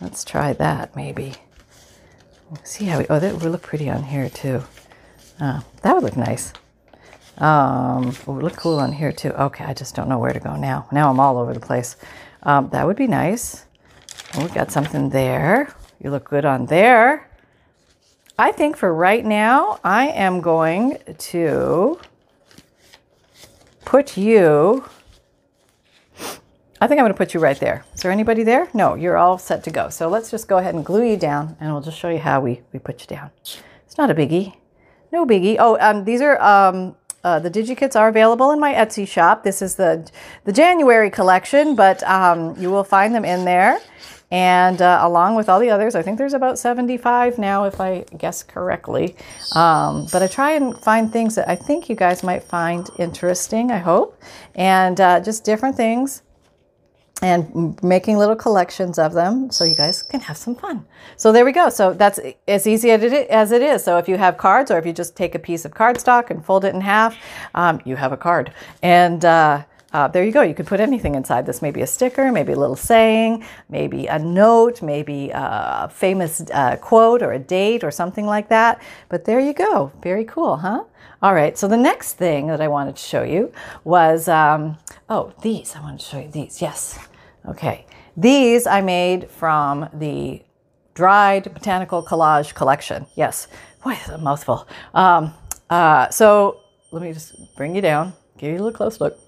Let's 0.00 0.24
try 0.24 0.52
that 0.54 0.96
maybe. 0.96 1.34
See 2.64 2.86
how 2.86 2.98
we, 2.98 3.06
oh, 3.08 3.20
that 3.20 3.34
would 3.34 3.42
look 3.44 3.62
pretty 3.62 3.88
on 3.88 4.04
here 4.04 4.28
too. 4.28 4.62
Oh, 5.40 5.64
that 5.82 5.94
would 5.94 6.02
look 6.02 6.16
nice. 6.16 6.52
Um, 7.40 8.14
would 8.26 8.42
look 8.42 8.56
cool 8.56 8.78
on 8.78 8.92
here 8.92 9.12
too. 9.12 9.30
Okay, 9.30 9.64
I 9.64 9.72
just 9.72 9.94
don't 9.94 10.08
know 10.08 10.18
where 10.18 10.32
to 10.32 10.40
go 10.40 10.56
now. 10.56 10.86
Now 10.92 11.10
I'm 11.10 11.18
all 11.18 11.38
over 11.38 11.54
the 11.54 11.60
place. 11.60 11.96
Um, 12.42 12.68
that 12.70 12.86
would 12.86 12.96
be 12.96 13.06
nice. 13.06 13.64
Oh, 14.34 14.44
we 14.44 14.50
got 14.50 14.70
something 14.70 15.08
there. 15.08 15.74
You 16.02 16.10
look 16.10 16.28
good 16.28 16.44
on 16.44 16.66
there. 16.66 17.28
I 18.38 18.52
think 18.52 18.76
for 18.76 18.92
right 18.94 19.24
now, 19.24 19.80
I 19.84 20.08
am 20.08 20.40
going 20.40 20.98
to 21.18 21.98
put 23.84 24.16
you. 24.16 24.84
I 26.80 26.86
think 26.86 26.98
I'm 26.98 27.04
going 27.04 27.12
to 27.12 27.18
put 27.18 27.34
you 27.34 27.40
right 27.40 27.58
there. 27.58 27.84
Is 27.94 28.00
there 28.00 28.10
anybody 28.10 28.42
there? 28.42 28.68
No, 28.72 28.94
you're 28.94 29.18
all 29.18 29.36
set 29.36 29.64
to 29.64 29.70
go. 29.70 29.90
So 29.90 30.08
let's 30.08 30.30
just 30.30 30.48
go 30.48 30.56
ahead 30.56 30.74
and 30.74 30.84
glue 30.84 31.04
you 31.04 31.18
down 31.18 31.56
and 31.60 31.72
we'll 31.72 31.82
just 31.82 31.98
show 31.98 32.08
you 32.08 32.18
how 32.18 32.40
we, 32.40 32.62
we 32.72 32.78
put 32.78 33.02
you 33.02 33.06
down. 33.06 33.30
It's 33.42 33.98
not 33.98 34.10
a 34.10 34.14
biggie. 34.14 34.56
No 35.12 35.26
biggie. 35.26 35.56
Oh, 35.58 35.76
um, 35.78 36.04
these 36.04 36.22
are 36.22 36.40
um, 36.40 36.96
uh, 37.22 37.38
the 37.38 37.50
DigiKits 37.50 37.96
are 37.96 38.08
available 38.08 38.50
in 38.50 38.60
my 38.60 38.72
Etsy 38.72 39.06
shop. 39.06 39.44
This 39.44 39.62
is 39.62 39.76
the 39.76 40.10
the 40.44 40.52
January 40.52 41.10
collection, 41.10 41.74
but 41.74 42.02
um, 42.04 42.56
you 42.58 42.70
will 42.70 42.84
find 42.84 43.14
them 43.14 43.24
in 43.24 43.44
there. 43.44 43.78
And 44.32 44.80
uh, 44.80 45.00
along 45.02 45.34
with 45.34 45.48
all 45.48 45.58
the 45.58 45.70
others, 45.70 45.96
I 45.96 46.02
think 46.02 46.16
there's 46.16 46.34
about 46.34 46.56
75 46.56 47.36
now, 47.36 47.64
if 47.64 47.80
I 47.80 48.04
guess 48.16 48.44
correctly. 48.44 49.16
Um, 49.56 50.06
but 50.12 50.22
I 50.22 50.28
try 50.28 50.52
and 50.52 50.78
find 50.78 51.12
things 51.12 51.34
that 51.34 51.48
I 51.48 51.56
think 51.56 51.88
you 51.88 51.96
guys 51.96 52.22
might 52.22 52.44
find 52.44 52.88
interesting, 52.98 53.72
I 53.72 53.78
hope. 53.78 54.20
And 54.54 55.00
uh, 55.00 55.18
just 55.18 55.42
different 55.44 55.76
things 55.76 56.22
and 57.22 57.82
making 57.82 58.16
little 58.16 58.36
collections 58.36 58.98
of 58.98 59.12
them 59.12 59.50
so 59.50 59.64
you 59.64 59.74
guys 59.74 60.02
can 60.02 60.20
have 60.20 60.36
some 60.36 60.54
fun. 60.54 60.86
So 61.16 61.32
there 61.32 61.44
we 61.44 61.52
go. 61.52 61.68
So 61.68 61.92
that's 61.92 62.18
as 62.48 62.66
easy 62.66 62.90
as 62.90 63.52
it 63.52 63.62
is. 63.62 63.84
So 63.84 63.98
if 63.98 64.08
you 64.08 64.16
have 64.16 64.38
cards 64.38 64.70
or 64.70 64.78
if 64.78 64.86
you 64.86 64.92
just 64.92 65.16
take 65.16 65.34
a 65.34 65.38
piece 65.38 65.64
of 65.64 65.72
cardstock 65.72 66.30
and 66.30 66.44
fold 66.44 66.64
it 66.64 66.74
in 66.74 66.80
half, 66.80 67.16
um, 67.54 67.80
you 67.84 67.96
have 67.96 68.12
a 68.12 68.16
card. 68.16 68.52
And 68.82 69.24
uh, 69.24 69.64
uh, 69.92 70.08
there 70.08 70.24
you 70.24 70.32
go. 70.32 70.42
You 70.42 70.54
could 70.54 70.66
put 70.66 70.80
anything 70.80 71.14
inside 71.14 71.46
this. 71.46 71.60
Maybe 71.60 71.82
a 71.82 71.86
sticker, 71.86 72.30
maybe 72.30 72.52
a 72.52 72.56
little 72.56 72.76
saying, 72.76 73.44
maybe 73.68 74.06
a 74.06 74.18
note, 74.18 74.82
maybe 74.82 75.30
a 75.34 75.90
famous 75.92 76.42
uh, 76.52 76.76
quote 76.76 77.22
or 77.22 77.32
a 77.32 77.38
date 77.38 77.82
or 77.82 77.90
something 77.90 78.24
like 78.24 78.48
that. 78.48 78.80
But 79.08 79.24
there 79.24 79.40
you 79.40 79.52
go. 79.52 79.92
Very 80.02 80.24
cool, 80.24 80.58
huh? 80.58 80.84
All 81.22 81.34
right. 81.34 81.58
So 81.58 81.68
the 81.68 81.76
next 81.76 82.14
thing 82.14 82.46
that 82.46 82.60
I 82.60 82.68
wanted 82.68 82.96
to 82.96 83.02
show 83.02 83.24
you 83.24 83.52
was, 83.84 84.28
um, 84.28 84.78
oh, 85.08 85.34
these. 85.42 85.74
I 85.74 85.80
wanted 85.80 86.00
to 86.00 86.06
show 86.06 86.18
you 86.20 86.30
these. 86.30 86.62
Yes. 86.62 86.98
Okay. 87.46 87.86
These 88.16 88.66
I 88.66 88.80
made 88.80 89.30
from 89.30 89.88
the 89.92 90.42
dried 90.94 91.52
botanical 91.54 92.02
collage 92.02 92.54
collection. 92.54 93.06
Yes. 93.16 93.48
Boy, 93.82 93.92
that's 93.92 94.08
a 94.08 94.18
mouthful. 94.18 94.68
Um, 94.92 95.32
uh, 95.70 96.10
so 96.10 96.60
let 96.92 97.02
me 97.02 97.12
just 97.12 97.56
bring 97.56 97.74
you 97.74 97.80
down, 97.80 98.12
give 98.36 98.50
you 98.50 98.56
a 98.56 98.62
little 98.62 98.72
close 98.72 99.00
look. 99.00 99.18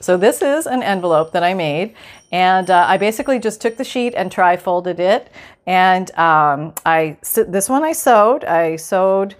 So 0.00 0.16
this 0.16 0.42
is 0.42 0.66
an 0.66 0.82
envelope 0.82 1.32
that 1.32 1.42
I 1.42 1.54
made, 1.54 1.94
and 2.30 2.70
uh, 2.70 2.84
I 2.86 2.98
basically 2.98 3.38
just 3.38 3.62
took 3.62 3.76
the 3.76 3.84
sheet 3.84 4.14
and 4.14 4.30
tri-folded 4.30 5.00
it, 5.00 5.30
and 5.66 6.10
um, 6.18 6.74
I 6.84 7.16
this 7.48 7.68
one 7.68 7.82
I 7.82 7.92
sewed. 7.92 8.44
I 8.44 8.76
sewed 8.76 9.36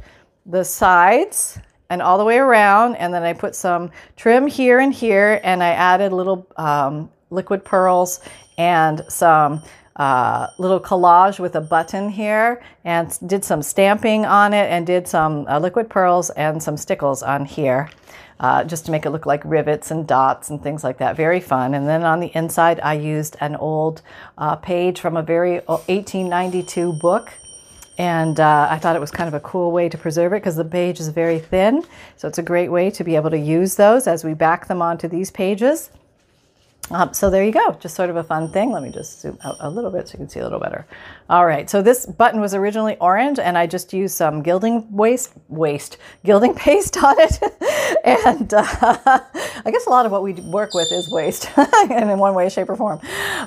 the 0.46 0.64
sides 0.64 1.58
and 1.90 2.00
all 2.00 2.16
the 2.16 2.24
way 2.24 2.38
around, 2.38 2.96
and 2.96 3.12
then 3.12 3.22
I 3.22 3.34
put 3.34 3.54
some 3.54 3.90
trim 4.16 4.46
here 4.46 4.78
and 4.78 4.94
here, 4.94 5.40
and 5.44 5.62
I 5.62 5.70
added 5.70 6.12
little 6.12 6.46
um, 6.56 7.10
liquid 7.30 7.64
pearls 7.64 8.20
and 8.58 9.04
some 9.08 9.62
uh, 9.96 10.48
little 10.58 10.80
collage 10.80 11.38
with 11.38 11.56
a 11.56 11.60
button 11.60 12.08
here 12.08 12.62
and 12.84 13.18
did 13.26 13.44
some 13.44 13.62
stamping 13.62 14.26
on 14.26 14.52
it 14.52 14.70
and 14.70 14.86
did 14.86 15.08
some 15.08 15.46
uh, 15.48 15.58
liquid 15.58 15.88
pearls 15.88 16.30
and 16.30 16.62
some 16.62 16.76
stickles 16.76 17.22
on 17.22 17.44
here 17.44 17.88
uh, 18.40 18.64
just 18.64 18.84
to 18.86 18.90
make 18.90 19.06
it 19.06 19.10
look 19.10 19.26
like 19.26 19.42
rivets 19.44 19.90
and 19.90 20.06
dots 20.06 20.50
and 20.50 20.62
things 20.62 20.84
like 20.84 20.98
that. 20.98 21.16
Very 21.16 21.40
fun. 21.40 21.74
And 21.74 21.88
then 21.88 22.02
on 22.02 22.20
the 22.20 22.30
inside, 22.34 22.80
I 22.80 22.94
used 22.94 23.36
an 23.40 23.56
old 23.56 24.02
uh, 24.36 24.56
page 24.56 25.00
from 25.00 25.16
a 25.16 25.22
very 25.22 25.60
1892 25.60 26.92
book. 27.00 27.32
And 27.98 28.38
uh, 28.38 28.68
I 28.70 28.78
thought 28.78 28.94
it 28.94 29.00
was 29.00 29.10
kind 29.10 29.26
of 29.26 29.32
a 29.32 29.40
cool 29.40 29.72
way 29.72 29.88
to 29.88 29.96
preserve 29.96 30.34
it 30.34 30.36
because 30.36 30.56
the 30.56 30.66
page 30.66 31.00
is 31.00 31.08
very 31.08 31.38
thin. 31.38 31.82
So 32.16 32.28
it's 32.28 32.36
a 32.36 32.42
great 32.42 32.68
way 32.68 32.90
to 32.90 33.02
be 33.02 33.16
able 33.16 33.30
to 33.30 33.38
use 33.38 33.76
those 33.76 34.06
as 34.06 34.22
we 34.22 34.34
back 34.34 34.68
them 34.68 34.82
onto 34.82 35.08
these 35.08 35.30
pages. 35.30 35.90
Um, 36.90 37.12
so 37.12 37.30
there 37.30 37.44
you 37.44 37.50
go, 37.50 37.72
just 37.80 37.96
sort 37.96 38.10
of 38.10 38.16
a 38.16 38.22
fun 38.22 38.48
thing. 38.52 38.70
Let 38.70 38.82
me 38.82 38.90
just 38.92 39.20
zoom 39.20 39.38
out 39.42 39.56
a 39.58 39.68
little 39.68 39.90
bit 39.90 40.08
so 40.08 40.12
you 40.12 40.18
can 40.18 40.28
see 40.28 40.38
a 40.38 40.44
little 40.44 40.60
better. 40.60 40.86
All 41.28 41.44
right, 41.44 41.68
so 41.68 41.82
this 41.82 42.06
button 42.06 42.40
was 42.40 42.54
originally 42.54 42.96
orange 42.98 43.40
and 43.40 43.58
I 43.58 43.66
just 43.66 43.92
used 43.92 44.16
some 44.16 44.40
gilding 44.40 44.86
waste, 44.92 45.32
waste, 45.48 45.96
gilding 46.24 46.54
paste 46.56 46.96
on 47.02 47.16
it. 47.18 47.40
and 48.04 48.54
uh, 48.54 48.62
I 49.64 49.70
guess 49.72 49.86
a 49.86 49.90
lot 49.90 50.06
of 50.06 50.12
what 50.12 50.22
we 50.22 50.34
work 50.34 50.74
with 50.74 50.92
is 50.92 51.10
waste 51.10 51.50
and 51.56 52.08
in 52.08 52.18
one 52.20 52.34
way, 52.34 52.48
shape 52.48 52.68
or 52.68 52.76
form. 52.76 53.00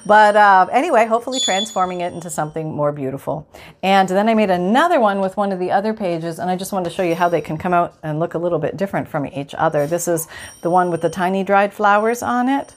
But 0.05 0.35
uh, 0.35 0.67
anyway, 0.71 1.05
hopefully 1.05 1.39
transforming 1.39 2.01
it 2.01 2.11
into 2.11 2.29
something 2.29 2.75
more 2.75 2.91
beautiful. 2.91 3.47
And 3.81 4.09
then 4.09 4.27
I 4.27 4.33
made 4.33 4.49
another 4.49 4.99
one 4.99 5.21
with 5.21 5.37
one 5.37 5.53
of 5.53 5.59
the 5.59 5.71
other 5.71 5.93
pages 5.93 6.39
and 6.39 6.49
I 6.51 6.57
just 6.57 6.73
wanted 6.73 6.89
to 6.89 6.95
show 6.95 7.03
you 7.03 7.15
how 7.15 7.29
they 7.29 7.41
can 7.41 7.57
come 7.57 7.73
out 7.73 7.97
and 8.03 8.19
look 8.19 8.33
a 8.33 8.37
little 8.37 8.59
bit 8.59 8.75
different 8.75 9.07
from 9.07 9.27
each 9.27 9.55
other. 9.55 9.87
This 9.87 10.09
is 10.09 10.27
the 10.61 10.69
one 10.69 10.91
with 10.91 11.01
the 11.01 11.09
tiny 11.09 11.45
dried 11.45 11.73
flowers 11.73 12.21
on 12.21 12.49
it. 12.49 12.75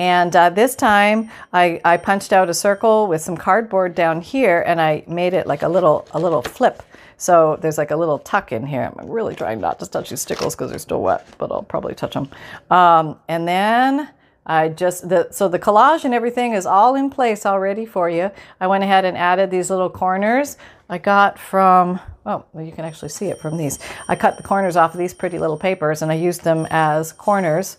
And 0.00 0.34
uh, 0.34 0.48
this 0.48 0.74
time 0.74 1.30
I, 1.52 1.78
I 1.84 1.98
punched 1.98 2.32
out 2.32 2.48
a 2.48 2.54
circle 2.54 3.06
with 3.06 3.20
some 3.20 3.36
cardboard 3.36 3.94
down 3.94 4.22
here 4.22 4.64
and 4.66 4.80
I 4.80 5.04
made 5.06 5.34
it 5.34 5.46
like 5.46 5.60
a 5.60 5.68
little, 5.68 6.08
a 6.12 6.18
little 6.18 6.40
flip. 6.40 6.82
So 7.18 7.58
there's 7.60 7.76
like 7.76 7.90
a 7.90 7.96
little 7.96 8.18
tuck 8.18 8.50
in 8.50 8.64
here. 8.64 8.90
I'm 8.98 9.10
really 9.10 9.34
trying 9.34 9.60
not 9.60 9.78
to 9.80 9.86
touch 9.86 10.08
these 10.08 10.22
stickles 10.22 10.56
because 10.56 10.70
they're 10.70 10.78
still 10.78 11.02
wet, 11.02 11.26
but 11.36 11.52
I'll 11.52 11.64
probably 11.64 11.94
touch 11.94 12.14
them. 12.14 12.30
Um, 12.70 13.18
and 13.28 13.46
then 13.46 14.08
I 14.46 14.70
just, 14.70 15.06
the, 15.06 15.28
so 15.32 15.48
the 15.48 15.58
collage 15.58 16.06
and 16.06 16.14
everything 16.14 16.54
is 16.54 16.64
all 16.64 16.94
in 16.94 17.10
place 17.10 17.44
already 17.44 17.84
for 17.84 18.08
you. 18.08 18.30
I 18.58 18.68
went 18.68 18.82
ahead 18.82 19.04
and 19.04 19.18
added 19.18 19.50
these 19.50 19.68
little 19.68 19.90
corners 19.90 20.56
I 20.88 20.96
got 20.96 21.38
from, 21.38 22.00
oh, 22.24 22.46
you 22.58 22.72
can 22.72 22.86
actually 22.86 23.10
see 23.10 23.26
it 23.26 23.38
from 23.38 23.58
these. 23.58 23.78
I 24.08 24.16
cut 24.16 24.38
the 24.38 24.42
corners 24.42 24.76
off 24.76 24.94
of 24.94 24.98
these 24.98 25.12
pretty 25.12 25.38
little 25.38 25.58
papers 25.58 26.00
and 26.00 26.10
I 26.10 26.14
used 26.14 26.42
them 26.42 26.66
as 26.70 27.12
corners 27.12 27.76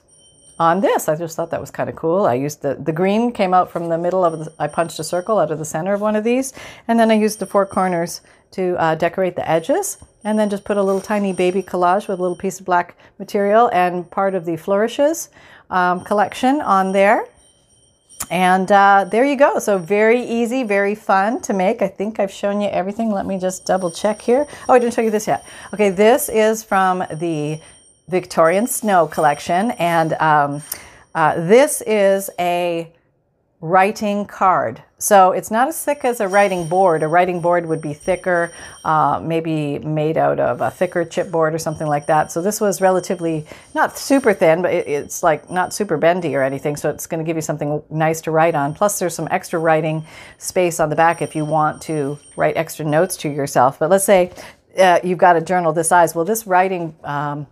on 0.62 0.80
this. 0.80 1.10
I 1.10 1.15
just 1.15 1.36
thought 1.36 1.50
that 1.50 1.60
was 1.60 1.71
kind 1.71 1.89
of 1.89 1.95
cool. 1.95 2.28
I 2.28 2.36
used 2.36 2.62
the, 2.62 2.76
the 2.76 2.91
green 2.91 3.32
came 3.32 3.52
out 3.52 3.71
from 3.71 3.89
the 3.89 3.97
middle 3.97 4.24
of 4.24 4.34
the, 4.38 4.54
I 4.60 4.67
punched 4.67 5.00
a 5.00 5.04
circle 5.04 5.39
out 5.39 5.50
of 5.50 5.58
the 5.58 5.65
center 5.65 5.91
of 5.91 6.02
one 6.02 6.15
of 6.15 6.24
these. 6.24 6.54
And 6.88 7.00
then 7.00 7.10
I 7.10 7.15
used 7.15 7.39
the 7.39 7.47
four 7.47 7.65
corners 7.65 8.21
to 8.52 8.76
uh, 8.78 8.93
decorate 8.93 9.36
the 9.36 9.50
edges. 9.50 9.97
And 10.24 10.38
then 10.38 10.52
just 10.52 10.63
put 10.63 10.78
a 10.78 10.84
little 10.84 11.02
tiny 11.02 11.34
baby 11.34 11.63
collage 11.63 12.08
with 12.08 12.19
a 12.19 12.21
little 12.21 12.38
piece 12.38 12.60
of 12.60 12.67
black 12.67 12.95
material 13.17 13.71
and 13.74 14.10
part 14.12 14.36
of 14.36 14.45
the 14.45 14.56
flourishes 14.56 15.30
um, 15.71 16.04
collection 16.04 16.62
on 16.62 16.91
there. 16.91 17.26
And 18.30 18.71
uh, 18.71 19.08
there 19.10 19.26
you 19.26 19.36
go. 19.36 19.58
So 19.58 19.80
very 19.80 20.21
easy, 20.24 20.62
very 20.62 20.93
fun 20.93 21.41
to 21.41 21.54
make. 21.54 21.82
I 21.82 21.88
think 21.88 22.19
I've 22.19 22.32
shown 22.32 22.62
you 22.62 22.69
everything. 22.69 23.10
Let 23.12 23.26
me 23.26 23.39
just 23.39 23.65
double 23.65 23.89
check 23.89 24.21
here. 24.21 24.45
Oh, 24.69 24.74
I 24.76 24.80
didn't 24.80 24.93
show 24.93 25.02
you 25.02 25.10
this 25.10 25.26
yet. 25.26 25.43
Okay, 25.74 25.89
this 25.89 26.30
is 26.30 26.63
from 26.63 27.04
the 27.15 27.60
Victorian 28.12 28.67
Snow 28.67 29.08
collection. 29.08 29.71
And 29.71 30.13
um, 30.13 30.62
uh, 31.15 31.36
this 31.36 31.82
is 31.88 32.30
a 32.38 32.91
writing 33.62 34.26
card. 34.26 34.82
So 34.97 35.32
it's 35.32 35.52
not 35.52 35.67
as 35.67 35.84
thick 35.84 36.04
as 36.04 36.19
a 36.19 36.28
writing 36.28 36.67
board. 36.67 37.04
A 37.04 37.08
writing 37.08 37.41
board 37.41 37.67
would 37.67 37.82
be 37.82 37.93
thicker, 37.93 38.52
uh, 38.84 39.21
maybe 39.24 39.80
made 39.80 40.17
out 40.17 40.39
of 40.39 40.62
a 40.62 40.71
thicker 40.71 41.06
chipboard 41.06 41.54
or 41.54 41.60
something 41.60 41.88
like 41.88 42.08
that. 42.08 42.32
So 42.32 42.41
this 42.41 42.60
was 42.60 42.82
relatively 42.82 43.45
not 43.74 43.97
super 43.97 44.34
thin, 44.34 44.62
but 44.63 44.74
it, 44.74 44.88
it's 44.88 45.24
like 45.24 45.50
not 45.50 45.74
super 45.74 45.97
bendy 45.97 46.36
or 46.36 46.43
anything. 46.43 46.76
So 46.76 46.89
it's 46.89 47.08
going 47.08 47.24
to 47.24 47.28
give 47.28 47.36
you 47.36 47.41
something 47.41 47.82
nice 47.89 48.19
to 48.21 48.32
write 48.32 48.56
on. 48.56 48.74
Plus, 48.74 49.00
there's 49.00 49.15
some 49.15 49.28
extra 49.32 49.60
writing 49.60 50.06
space 50.38 50.80
on 50.80 50.89
the 50.89 50.95
back 50.95 51.21
if 51.21 51.36
you 51.36 51.45
want 51.45 51.82
to 51.84 52.17
write 52.36 52.58
extra 52.58 52.86
notes 52.86 53.15
to 53.17 53.30
yourself. 53.30 53.80
But 53.80 53.89
let's 53.89 54.06
say 54.06 54.32
uh, 54.78 55.00
you've 55.04 55.19
got 55.19 55.36
a 55.36 55.41
journal 55.41 55.71
this 55.71 55.89
size. 55.89 56.15
Well, 56.15 56.26
this 56.26 56.47
writing 56.47 56.95
um, 57.04 57.47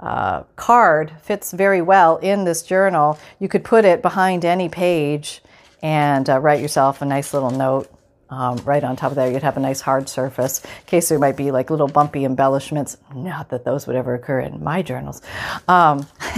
uh, 0.00 0.42
card 0.56 1.12
fits 1.22 1.52
very 1.52 1.82
well 1.82 2.16
in 2.18 2.44
this 2.44 2.62
journal. 2.62 3.18
You 3.38 3.48
could 3.48 3.64
put 3.64 3.84
it 3.84 4.02
behind 4.02 4.44
any 4.44 4.68
page 4.68 5.42
and 5.82 6.28
uh, 6.28 6.38
write 6.38 6.60
yourself 6.60 7.02
a 7.02 7.04
nice 7.04 7.32
little 7.32 7.50
note 7.50 7.90
um, 8.30 8.56
right 8.58 8.82
on 8.82 8.96
top 8.96 9.10
of 9.10 9.16
there. 9.16 9.30
You'd 9.30 9.42
have 9.42 9.56
a 9.56 9.60
nice 9.60 9.80
hard 9.80 10.08
surface 10.08 10.64
in 10.64 10.70
case 10.86 11.08
there 11.08 11.18
might 11.18 11.36
be 11.36 11.50
like 11.50 11.68
little 11.68 11.88
bumpy 11.88 12.24
embellishments. 12.24 12.96
Not 13.14 13.50
that 13.50 13.64
those 13.64 13.86
would 13.86 13.96
ever 13.96 14.14
occur 14.14 14.40
in 14.40 14.62
my 14.62 14.82
journals. 14.82 15.20
Um, 15.68 16.06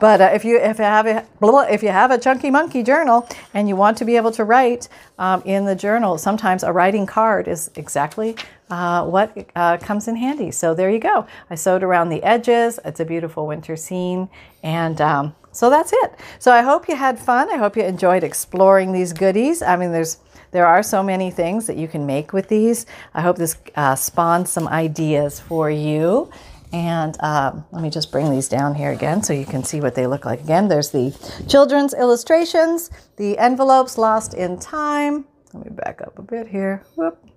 but 0.00 0.20
uh, 0.20 0.30
if 0.32 0.44
you 0.44 0.58
if 0.58 0.78
you 0.78 0.84
have 0.84 1.06
a 1.06 1.24
if 1.70 1.82
you 1.82 1.90
have 1.90 2.10
a 2.10 2.18
chunky 2.18 2.50
monkey 2.50 2.82
journal 2.82 3.28
and 3.52 3.68
you 3.68 3.76
want 3.76 3.98
to 3.98 4.04
be 4.04 4.16
able 4.16 4.32
to 4.32 4.44
write 4.44 4.88
um, 5.18 5.42
in 5.44 5.66
the 5.66 5.74
journal, 5.74 6.18
sometimes 6.18 6.62
a 6.62 6.72
writing 6.72 7.06
card 7.06 7.46
is 7.46 7.70
exactly 7.76 8.36
uh, 8.72 9.04
what 9.04 9.36
uh, 9.54 9.76
comes 9.76 10.08
in 10.08 10.16
handy. 10.16 10.50
So 10.50 10.72
there 10.72 10.90
you 10.90 10.98
go. 10.98 11.26
I 11.50 11.56
sewed 11.56 11.82
around 11.82 12.08
the 12.08 12.22
edges. 12.22 12.80
It's 12.86 13.00
a 13.00 13.04
beautiful 13.04 13.46
winter 13.46 13.76
scene. 13.76 14.30
And 14.62 14.98
um, 14.98 15.34
so 15.52 15.68
that's 15.68 15.92
it. 15.92 16.14
So 16.38 16.52
I 16.52 16.62
hope 16.62 16.88
you 16.88 16.96
had 16.96 17.18
fun. 17.18 17.52
I 17.52 17.58
hope 17.58 17.76
you 17.76 17.82
enjoyed 17.82 18.24
exploring 18.24 18.92
these 18.92 19.12
goodies. 19.12 19.60
I 19.60 19.76
mean, 19.76 19.92
there's 19.92 20.16
there 20.52 20.66
are 20.66 20.82
so 20.82 21.02
many 21.02 21.30
things 21.30 21.66
that 21.66 21.76
you 21.76 21.86
can 21.86 22.06
make 22.06 22.32
with 22.32 22.48
these. 22.48 22.86
I 23.12 23.20
hope 23.20 23.36
this 23.36 23.56
uh, 23.74 23.94
spawns 23.94 24.50
some 24.50 24.66
ideas 24.68 25.38
for 25.38 25.70
you. 25.70 26.30
And 26.72 27.14
um, 27.20 27.66
let 27.72 27.82
me 27.82 27.90
just 27.90 28.10
bring 28.10 28.30
these 28.30 28.48
down 28.48 28.74
here 28.74 28.92
again 28.92 29.22
so 29.22 29.34
you 29.34 29.44
can 29.44 29.64
see 29.64 29.80
what 29.82 29.94
they 29.94 30.06
look 30.06 30.24
like. 30.24 30.40
Again, 30.40 30.68
there's 30.68 30.90
the 30.90 31.14
children's 31.46 31.92
illustrations, 31.92 32.90
the 33.16 33.36
envelopes 33.36 33.98
lost 33.98 34.32
in 34.32 34.58
time. 34.58 35.26
Let 35.52 35.66
me 35.66 35.70
back 35.74 36.00
up 36.00 36.18
a 36.18 36.22
bit 36.22 36.48
here. 36.48 36.82
Whoop. 36.96 37.31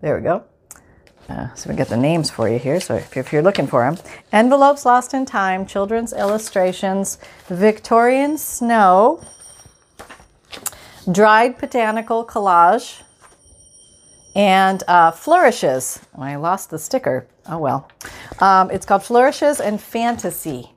There 0.00 0.16
we 0.16 0.22
go. 0.22 0.44
Uh, 1.28 1.54
so 1.54 1.70
we 1.70 1.76
get 1.76 1.88
the 1.88 1.96
names 1.96 2.30
for 2.30 2.48
you 2.48 2.58
here. 2.58 2.80
So 2.80 2.96
if, 2.96 3.16
if 3.16 3.32
you're 3.32 3.42
looking 3.42 3.66
for 3.66 3.88
them, 3.88 4.02
envelopes 4.32 4.84
lost 4.84 5.14
in 5.14 5.26
time, 5.26 5.66
children's 5.66 6.12
illustrations, 6.12 7.18
Victorian 7.48 8.36
snow, 8.36 9.22
dried 11.10 11.58
botanical 11.58 12.24
collage, 12.24 13.02
and 14.34 14.82
uh, 14.88 15.10
flourishes. 15.10 16.00
Oh, 16.16 16.22
I 16.22 16.36
lost 16.36 16.70
the 16.70 16.78
sticker. 16.78 17.26
Oh 17.46 17.58
well. 17.58 17.88
Um, 18.40 18.70
it's 18.70 18.86
called 18.86 19.02
Flourishes 19.02 19.60
and 19.60 19.80
Fantasy. 19.80 20.72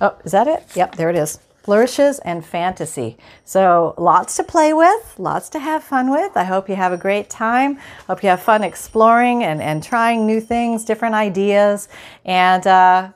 Oh, 0.00 0.16
is 0.24 0.32
that 0.32 0.48
it? 0.48 0.64
Yep, 0.74 0.96
there 0.96 1.10
it 1.10 1.16
is. 1.16 1.38
Flourishes 1.62 2.18
and 2.20 2.44
Fantasy. 2.44 3.16
So 3.44 3.94
lots 3.98 4.36
to 4.36 4.44
play 4.44 4.72
with, 4.72 5.14
lots 5.18 5.48
to 5.50 5.58
have 5.58 5.84
fun 5.84 6.10
with. 6.10 6.36
I 6.36 6.44
hope 6.44 6.68
you 6.68 6.76
have 6.76 6.92
a 6.92 6.96
great 6.96 7.28
time. 7.28 7.78
Hope 8.06 8.22
you 8.22 8.28
have 8.30 8.42
fun 8.42 8.64
exploring 8.64 9.44
and, 9.44 9.60
and 9.60 9.82
trying 9.82 10.26
new 10.26 10.40
things, 10.40 10.84
different 10.84 11.14
ideas. 11.14 11.88
And 12.24 12.66
uh, 12.66 13.10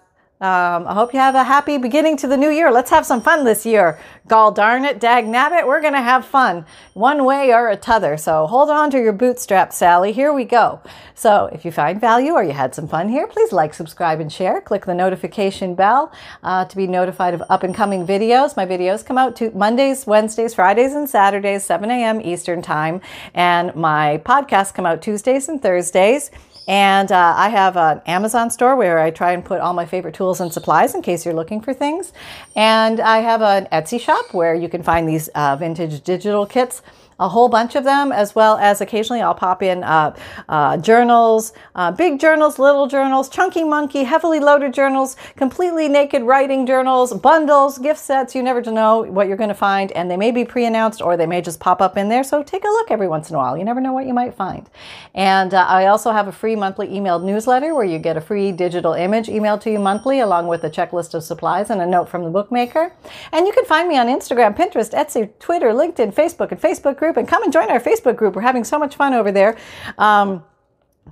um, 0.44 0.86
I 0.86 0.92
hope 0.92 1.14
you 1.14 1.20
have 1.20 1.34
a 1.34 1.42
happy 1.42 1.78
beginning 1.78 2.18
to 2.18 2.26
the 2.26 2.36
new 2.36 2.50
year. 2.50 2.70
Let's 2.70 2.90
have 2.90 3.06
some 3.06 3.22
fun 3.22 3.44
this 3.44 3.64
year. 3.64 3.98
Gall 4.28 4.52
darn 4.52 4.84
it, 4.84 5.00
dag 5.00 5.24
nabbit, 5.24 5.66
we're 5.66 5.80
going 5.80 5.94
to 5.94 6.02
have 6.02 6.26
fun 6.26 6.66
one 6.92 7.24
way 7.24 7.50
or 7.50 7.70
a 7.70 7.78
t'other. 7.78 8.18
So 8.18 8.46
hold 8.46 8.68
on 8.68 8.90
to 8.90 8.98
your 8.98 9.14
bootstraps, 9.14 9.78
Sally. 9.78 10.12
Here 10.12 10.34
we 10.34 10.44
go. 10.44 10.82
So 11.14 11.46
if 11.50 11.64
you 11.64 11.72
find 11.72 11.98
value 11.98 12.32
or 12.32 12.44
you 12.44 12.52
had 12.52 12.74
some 12.74 12.86
fun 12.86 13.08
here, 13.08 13.26
please 13.26 13.52
like, 13.52 13.72
subscribe, 13.72 14.20
and 14.20 14.30
share. 14.30 14.60
Click 14.60 14.84
the 14.84 14.92
notification 14.92 15.74
bell 15.74 16.12
uh, 16.42 16.66
to 16.66 16.76
be 16.76 16.86
notified 16.86 17.32
of 17.32 17.42
up 17.48 17.62
and 17.62 17.74
coming 17.74 18.06
videos. 18.06 18.54
My 18.54 18.66
videos 18.66 19.02
come 19.02 19.16
out 19.16 19.36
to 19.36 19.50
Mondays, 19.52 20.06
Wednesdays, 20.06 20.52
Fridays, 20.52 20.92
and 20.92 21.08
Saturdays, 21.08 21.64
7 21.64 21.90
a.m. 21.90 22.20
Eastern 22.20 22.60
Time. 22.60 23.00
And 23.32 23.74
my 23.74 24.20
podcasts 24.26 24.74
come 24.74 24.84
out 24.84 25.00
Tuesdays 25.00 25.48
and 25.48 25.62
Thursdays. 25.62 26.30
And 26.66 27.12
uh, 27.12 27.34
I 27.36 27.50
have 27.50 27.76
an 27.76 28.00
Amazon 28.06 28.50
store 28.50 28.76
where 28.76 28.98
I 28.98 29.10
try 29.10 29.32
and 29.32 29.44
put 29.44 29.60
all 29.60 29.74
my 29.74 29.84
favorite 29.84 30.14
tools 30.14 30.40
and 30.40 30.52
supplies 30.52 30.94
in 30.94 31.02
case 31.02 31.24
you're 31.24 31.34
looking 31.34 31.60
for 31.60 31.74
things. 31.74 32.12
And 32.56 33.00
I 33.00 33.18
have 33.18 33.42
an 33.42 33.68
Etsy 33.70 34.00
shop 34.00 34.32
where 34.32 34.54
you 34.54 34.68
can 34.68 34.82
find 34.82 35.08
these 35.08 35.28
uh, 35.28 35.56
vintage 35.56 36.02
digital 36.02 36.46
kits 36.46 36.82
a 37.24 37.28
whole 37.28 37.48
bunch 37.48 37.74
of 37.74 37.84
them, 37.84 38.12
as 38.12 38.34
well 38.34 38.58
as 38.58 38.82
occasionally 38.82 39.22
I'll 39.22 39.34
pop 39.34 39.62
in 39.62 39.82
uh, 39.82 40.14
uh, 40.48 40.76
journals, 40.76 41.54
uh, 41.74 41.90
big 41.90 42.20
journals, 42.20 42.58
little 42.58 42.86
journals, 42.86 43.30
chunky 43.30 43.64
monkey, 43.64 44.04
heavily 44.04 44.40
loaded 44.40 44.74
journals, 44.74 45.16
completely 45.36 45.88
naked 45.88 46.22
writing 46.22 46.66
journals, 46.66 47.14
bundles, 47.14 47.78
gift 47.78 48.00
sets. 48.00 48.34
You 48.34 48.42
never 48.42 48.60
know 48.60 49.02
what 49.04 49.26
you're 49.26 49.38
going 49.38 49.48
to 49.48 49.54
find, 49.54 49.90
and 49.92 50.10
they 50.10 50.18
may 50.18 50.30
be 50.30 50.44
pre 50.44 50.66
announced 50.66 51.00
or 51.00 51.16
they 51.16 51.26
may 51.26 51.40
just 51.40 51.60
pop 51.60 51.80
up 51.80 51.96
in 51.96 52.10
there. 52.10 52.22
So 52.22 52.42
take 52.42 52.64
a 52.64 52.68
look 52.68 52.90
every 52.90 53.08
once 53.08 53.30
in 53.30 53.36
a 53.36 53.38
while. 53.38 53.56
You 53.56 53.64
never 53.64 53.80
know 53.80 53.94
what 53.94 54.06
you 54.06 54.12
might 54.12 54.34
find. 54.34 54.68
And 55.14 55.54
uh, 55.54 55.64
I 55.66 55.86
also 55.86 56.12
have 56.12 56.28
a 56.28 56.32
free 56.32 56.56
monthly 56.56 56.88
emailed 56.88 57.24
newsletter 57.24 57.74
where 57.74 57.84
you 57.84 57.98
get 57.98 58.18
a 58.18 58.20
free 58.20 58.52
digital 58.52 58.92
image 58.92 59.28
emailed 59.28 59.62
to 59.62 59.70
you 59.70 59.78
monthly, 59.78 60.20
along 60.20 60.46
with 60.48 60.62
a 60.64 60.70
checklist 60.70 61.14
of 61.14 61.24
supplies 61.24 61.70
and 61.70 61.80
a 61.80 61.86
note 61.86 62.08
from 62.10 62.22
the 62.22 62.30
bookmaker. 62.30 62.92
And 63.32 63.46
you 63.46 63.52
can 63.54 63.64
find 63.64 63.88
me 63.88 63.96
on 63.96 64.08
Instagram, 64.08 64.54
Pinterest, 64.54 64.92
Etsy, 64.92 65.30
Twitter, 65.38 65.68
LinkedIn, 65.68 66.12
Facebook, 66.12 66.52
and 66.52 66.60
Facebook 66.60 66.96
group 67.14 67.22
and 67.22 67.28
come 67.28 67.42
and 67.42 67.52
join 67.52 67.70
our 67.70 67.80
Facebook 67.80 68.16
group. 68.16 68.34
We're 68.34 68.42
having 68.42 68.64
so 68.64 68.78
much 68.78 68.96
fun 68.96 69.14
over 69.14 69.32
there. 69.32 69.56
Um, 69.98 70.44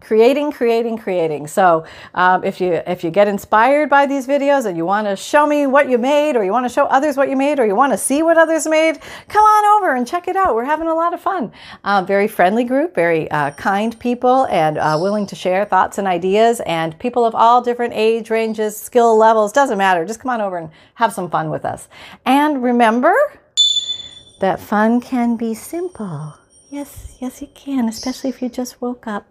creating 0.01 0.51
creating 0.51 0.97
creating. 0.97 1.47
So 1.47 1.85
um, 2.15 2.43
if 2.45 2.63
you 2.63 2.73
if 2.87 3.05
you 3.05 3.11
get 3.11 3.29
inspired 3.29 3.91
by 3.91 4.07
these 4.07 4.27
videos 4.27 4.65
and 4.65 4.75
you 4.75 4.87
want 4.87 5.07
to 5.07 5.17
show 5.17 5.47
me 5.47 5.67
what 5.67 5.89
you 5.89 5.99
made 5.99 6.35
or 6.35 6.43
you 6.43 6.51
want 6.51 6.65
to 6.65 6.73
show 6.73 6.87
others 6.87 7.19
what 7.19 7.29
you 7.29 7.37
made 7.37 7.61
or 7.61 7.67
you 7.67 7.77
want 7.77 7.93
to 7.93 7.99
see 7.99 8.23
what 8.23 8.39
others 8.39 8.67
made 8.67 8.99
come 9.29 9.45
on 9.45 9.77
over 9.77 9.95
and 9.95 10.07
check 10.07 10.29
it 10.29 10.35
out. 10.35 10.55
We're 10.55 10.65
having 10.65 10.89
a 10.89 10.95
lot 10.95 11.13
of 11.13 11.21
fun. 11.21 11.53
Uh, 11.85 12.03
very 12.03 12.27
friendly 12.27 12.65
group 12.65 12.95
very 12.95 13.31
uh, 13.31 13.51
kind 13.51 13.97
people 14.01 14.47
and 14.47 14.79
uh, 14.79 14.99
willing 14.99 15.27
to 15.27 15.37
share 15.37 15.67
thoughts 15.67 15.99
and 15.99 16.09
ideas 16.09 16.61
and 16.65 16.99
people 16.99 17.27
of 17.27 17.35
all 17.35 17.61
different 17.61 17.93
age 17.95 18.31
ranges 18.31 18.75
skill 18.75 19.17
levels 19.19 19.53
doesn't 19.53 19.79
matter. 19.79 20.07
Just 20.07 20.21
come 20.21 20.31
on 20.31 20.41
over 20.41 20.57
and 20.57 20.71
have 20.95 21.13
some 21.13 21.29
fun 21.29 21.51
with 21.51 21.67
us. 21.67 21.89
And 22.25 22.63
remember 22.63 23.15
that 24.43 24.59
fun 24.59 25.01
can 25.01 25.37
be 25.37 25.55
simple. 25.55 26.35
Yes, 26.69 27.17
yes, 27.21 27.43
it 27.43 27.55
can, 27.55 27.89
especially 27.89 28.29
if 28.31 28.43
you 28.43 28.49
just 28.49 28.83
woke 28.83 29.07
up. 29.07 29.25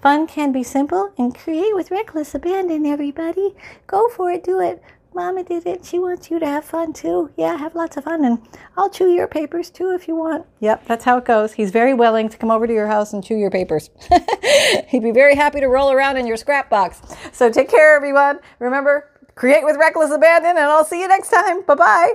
Fun 0.00 0.26
can 0.26 0.52
be 0.52 0.62
simple 0.62 1.12
and 1.18 1.34
create 1.34 1.74
with 1.74 1.90
reckless 1.90 2.34
abandon, 2.34 2.86
everybody. 2.86 3.54
Go 3.86 4.08
for 4.08 4.30
it, 4.30 4.42
do 4.42 4.60
it. 4.60 4.82
Mama 5.14 5.44
did 5.44 5.66
it. 5.66 5.84
She 5.84 5.98
wants 5.98 6.30
you 6.30 6.38
to 6.38 6.46
have 6.46 6.64
fun 6.64 6.94
too. 6.94 7.30
Yeah, 7.36 7.58
have 7.58 7.74
lots 7.74 7.98
of 7.98 8.04
fun. 8.04 8.24
And 8.24 8.38
I'll 8.74 8.88
chew 8.88 9.10
your 9.10 9.28
papers 9.28 9.68
too 9.68 9.94
if 9.94 10.08
you 10.08 10.16
want. 10.16 10.46
Yep, 10.60 10.86
that's 10.86 11.04
how 11.04 11.18
it 11.18 11.26
goes. 11.26 11.52
He's 11.52 11.70
very 11.70 11.92
willing 11.92 12.30
to 12.30 12.38
come 12.38 12.50
over 12.50 12.66
to 12.66 12.72
your 12.72 12.86
house 12.86 13.12
and 13.12 13.22
chew 13.22 13.36
your 13.36 13.50
papers. 13.50 13.90
He'd 14.88 15.02
be 15.02 15.12
very 15.12 15.34
happy 15.34 15.60
to 15.60 15.66
roll 15.66 15.92
around 15.92 16.16
in 16.16 16.26
your 16.26 16.38
scrap 16.38 16.70
box. 16.70 17.02
So 17.32 17.50
take 17.50 17.68
care, 17.68 17.94
everyone. 17.94 18.40
Remember, 18.60 19.10
create 19.34 19.62
with 19.62 19.76
reckless 19.76 20.10
abandon, 20.10 20.52
and 20.52 20.60
I'll 20.60 20.86
see 20.86 21.02
you 21.02 21.08
next 21.08 21.28
time. 21.28 21.60
Bye 21.64 21.74
bye. 21.74 22.12